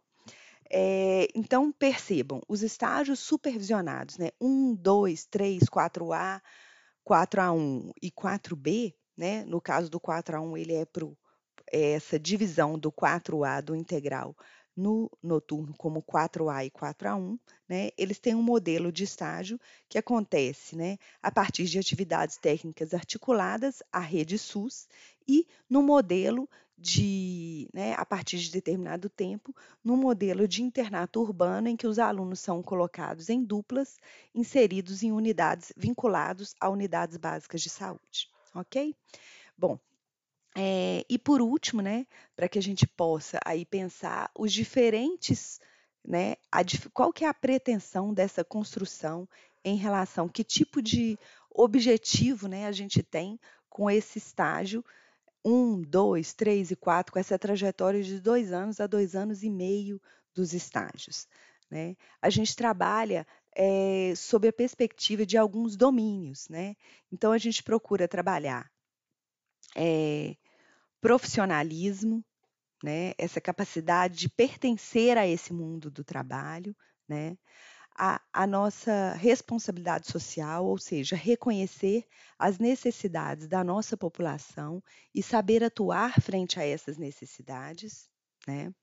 É, 0.73 1.27
então, 1.35 1.71
percebam, 1.71 2.41
os 2.47 2.63
estágios 2.63 3.19
supervisionados, 3.19 4.17
né, 4.17 4.29
1, 4.39 4.73
2, 4.75 5.25
3, 5.25 5.63
4A, 5.63 6.41
4A1 7.07 7.91
e 8.01 8.11
4B, 8.11 8.93
né? 9.17 9.43
No 9.45 9.61
caso 9.61 9.89
do 9.89 9.99
4A1, 9.99 10.57
ele 10.57 10.73
é 10.73 10.85
para 10.85 11.07
é 11.71 11.91
essa 11.93 12.19
divisão 12.19 12.77
do 12.77 12.91
4A 12.91 13.61
do 13.61 13.75
integral 13.75 14.35
no 14.75 15.09
noturno 15.21 15.73
como 15.77 16.01
4A 16.01 16.65
e 16.65 16.71
4A1, 16.71 17.39
né? 17.67 17.89
Eles 17.97 18.19
têm 18.19 18.35
um 18.35 18.41
modelo 18.41 18.91
de 18.91 19.03
estágio 19.03 19.59
que 19.87 19.97
acontece, 19.97 20.75
né, 20.75 20.97
a 21.21 21.31
partir 21.31 21.65
de 21.65 21.77
atividades 21.77 22.37
técnicas 22.37 22.93
articuladas 22.93 23.83
à 23.91 23.99
rede 23.99 24.37
SUS 24.37 24.87
e 25.27 25.45
no 25.69 25.81
modelo 25.81 26.49
de, 26.81 27.69
né, 27.71 27.93
a 27.95 28.03
partir 28.03 28.39
de 28.39 28.51
determinado 28.51 29.07
tempo, 29.07 29.55
no 29.83 29.95
modelo 29.95 30.47
de 30.47 30.63
internato 30.63 31.21
urbano, 31.21 31.67
em 31.67 31.77
que 31.77 31.85
os 31.85 31.99
alunos 31.99 32.39
são 32.39 32.63
colocados 32.63 33.29
em 33.29 33.43
duplas, 33.43 33.99
inseridos 34.33 35.03
em 35.03 35.11
unidades 35.11 35.71
vinculados 35.77 36.55
a 36.59 36.69
unidades 36.69 37.17
básicas 37.17 37.61
de 37.61 37.69
saúde, 37.69 38.29
ok? 38.55 38.95
Bom, 39.55 39.77
é, 40.57 41.05
e 41.07 41.19
por 41.19 41.39
último, 41.39 41.81
né, 41.81 42.07
para 42.35 42.49
que 42.49 42.57
a 42.57 42.61
gente 42.61 42.87
possa 42.87 43.39
aí 43.45 43.63
pensar 43.63 44.31
os 44.35 44.51
diferentes, 44.51 45.61
né, 46.03 46.35
a, 46.51 46.61
qual 46.91 47.13
que 47.13 47.23
é 47.23 47.27
a 47.27 47.33
pretensão 47.33 48.11
dessa 48.11 48.43
construção 48.43 49.29
em 49.63 49.75
relação, 49.75 50.27
que 50.27 50.43
tipo 50.43 50.81
de 50.81 51.17
objetivo, 51.53 52.47
né, 52.47 52.65
a 52.65 52.71
gente 52.71 53.03
tem 53.03 53.39
com 53.69 53.89
esse 53.89 54.17
estágio 54.17 54.83
um, 55.43 55.81
dois, 55.81 56.33
três 56.33 56.71
e 56.71 56.75
quatro, 56.75 57.13
com 57.13 57.19
essa 57.19 57.37
trajetória 57.37 58.03
de 58.03 58.19
dois 58.19 58.51
anos 58.51 58.79
a 58.79 58.87
dois 58.87 59.15
anos 59.15 59.43
e 59.43 59.49
meio 59.49 60.01
dos 60.33 60.53
estágios. 60.53 61.27
Né? 61.69 61.95
A 62.21 62.29
gente 62.29 62.55
trabalha 62.55 63.25
é, 63.55 64.13
sob 64.15 64.47
a 64.47 64.53
perspectiva 64.53 65.25
de 65.25 65.37
alguns 65.37 65.75
domínios. 65.75 66.47
Né? 66.49 66.75
Então, 67.11 67.31
a 67.31 67.37
gente 67.37 67.63
procura 67.63 68.07
trabalhar 68.07 68.69
é, 69.75 70.35
profissionalismo, 70.99 72.23
né? 72.83 73.13
essa 73.17 73.41
capacidade 73.41 74.17
de 74.17 74.29
pertencer 74.29 75.17
a 75.17 75.27
esse 75.27 75.53
mundo 75.53 75.89
do 75.89 76.03
trabalho, 76.03 76.75
né? 77.07 77.37
A, 78.03 78.19
a, 78.33 78.47
nossa 78.47 79.13
responsabilidade 79.13 80.07
social, 80.07 80.65
ou 80.65 80.79
seja, 80.79 81.15
reconhecer 81.15 82.03
as 82.39 82.57
necessidades 82.57 83.47
da 83.47 83.63
nossa 83.63 83.95
população 83.95 84.81
e 85.13 85.21
saber 85.21 85.63
atuar 85.63 86.19
frente 86.19 86.59
a 86.59 86.65
essas 86.65 86.97
necessidades, 86.97 88.09
né? 88.47 88.73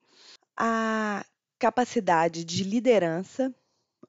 A 0.57 1.27
capacidade 1.59 2.45
de 2.45 2.63
liderança, 2.63 3.53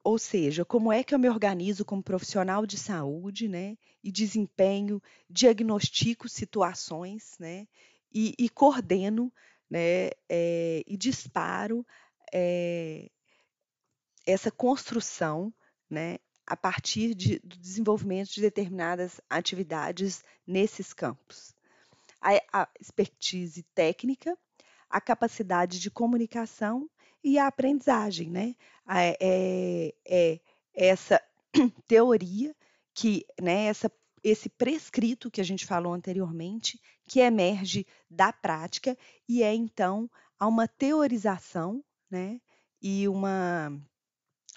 ou 0.03 0.19
seja, 0.19 0.63
como 0.63 0.93
é 0.93 1.03
que 1.03 1.15
eu 1.15 1.17
me 1.17 1.27
organizo 1.27 1.83
como 1.83 2.03
profissional 2.03 2.63
de 2.67 2.77
saúde, 2.77 3.47
né? 3.47 3.79
E 4.03 4.11
desempenho, 4.11 5.01
diagnostico 5.27 6.29
situações, 6.29 7.35
né? 7.39 7.67
E, 8.13 8.35
e 8.37 8.47
coordeno, 8.47 9.33
né? 9.67 10.11
É, 10.29 10.83
e 10.85 10.95
disparo 10.95 11.83
é, 12.31 13.09
essa 14.31 14.51
construção, 14.51 15.53
né, 15.89 16.17
a 16.45 16.55
partir 16.55 17.13
de, 17.13 17.39
do 17.39 17.57
desenvolvimento 17.57 18.29
de 18.29 18.41
determinadas 18.41 19.21
atividades 19.29 20.23
nesses 20.45 20.93
campos. 20.93 21.53
A, 22.21 22.61
a 22.61 22.67
expertise 22.79 23.63
técnica, 23.75 24.37
a 24.89 24.99
capacidade 24.99 25.79
de 25.79 25.91
comunicação 25.91 26.89
e 27.23 27.37
a 27.37 27.47
aprendizagem, 27.47 28.29
né? 28.29 28.55
É, 28.87 29.17
é, 29.19 29.93
é 30.05 30.39
essa 30.73 31.21
teoria 31.87 32.55
que, 32.93 33.25
né, 33.39 33.65
essa, 33.65 33.91
esse 34.23 34.49
prescrito 34.49 35.29
que 35.29 35.39
a 35.39 35.43
gente 35.43 35.65
falou 35.65 35.93
anteriormente, 35.93 36.79
que 37.07 37.19
emerge 37.19 37.85
da 38.09 38.33
prática 38.33 38.97
e 39.27 39.43
é 39.43 39.53
então 39.53 40.09
há 40.39 40.47
uma 40.47 40.67
teorização, 40.67 41.83
né, 42.09 42.39
e 42.81 43.07
uma 43.07 43.79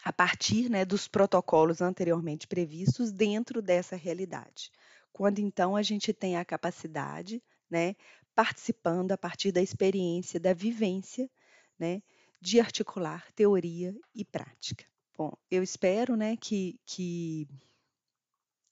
a 0.05 0.13
partir 0.13 0.69
né, 0.69 0.85
dos 0.85 1.07
protocolos 1.07 1.81
anteriormente 1.81 2.47
previstos 2.47 3.13
dentro 3.13 3.63
dessa 3.63 3.95
realidade. 3.95 4.71
Quando 5.13 5.39
então 5.39 5.77
a 5.77 5.83
gente 5.83 6.13
tem 6.13 6.37
a 6.37 6.45
capacidade, 6.45 7.43
né, 7.71 7.95
participando 8.35 9.13
a 9.13 9.19
partir 9.19 9.53
da 9.53 9.63
experiência, 9.63 10.41
da 10.41 10.53
vivência, 10.53 11.31
né, 11.79 12.03
de 12.41 12.59
articular 12.59 13.31
teoria 13.33 13.95
e 14.15 14.25
prática. 14.25 14.85
Bom, 15.17 15.33
eu 15.51 15.63
espero 15.63 16.17
né, 16.17 16.37
que, 16.37 16.81
que 16.85 17.47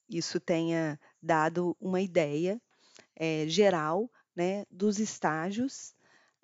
isso 0.09 0.41
tenha 0.41 0.99
dado 1.23 1.77
uma 1.81 2.01
ideia 2.01 2.61
é, 3.15 3.47
geral 3.47 4.11
né, 4.35 4.65
dos 4.71 4.99
estágios 4.99 5.95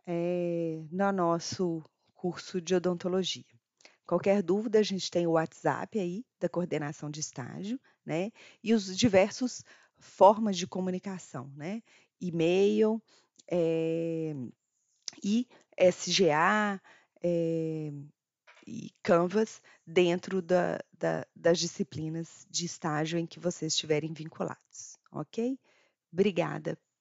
é, 0.06 0.84
no 0.90 1.10
nosso 1.10 1.82
curso 2.14 2.60
de 2.60 2.74
odontologia. 2.74 3.55
Qualquer 4.06 4.42
dúvida, 4.42 4.78
a 4.78 4.82
gente 4.82 5.10
tem 5.10 5.26
o 5.26 5.32
WhatsApp 5.32 5.98
aí 5.98 6.24
da 6.38 6.48
coordenação 6.48 7.10
de 7.10 7.20
estágio, 7.20 7.80
né? 8.04 8.30
E 8.62 8.72
os 8.72 8.96
diversos 8.96 9.64
formas 9.98 10.56
de 10.56 10.66
comunicação, 10.66 11.50
né? 11.56 11.82
E-mail 12.20 13.02
é, 13.48 14.34
e 15.22 15.48
SGA 15.76 16.80
é, 17.22 17.92
e 18.66 18.90
Canvas 19.02 19.60
dentro 19.86 20.40
da, 20.40 20.78
da, 20.98 21.26
das 21.34 21.58
disciplinas 21.58 22.46
de 22.48 22.66
estágio 22.66 23.18
em 23.18 23.26
que 23.26 23.40
vocês 23.40 23.72
estiverem 23.72 24.12
vinculados, 24.12 24.98
ok? 25.10 25.58
Obrigada 26.12 26.78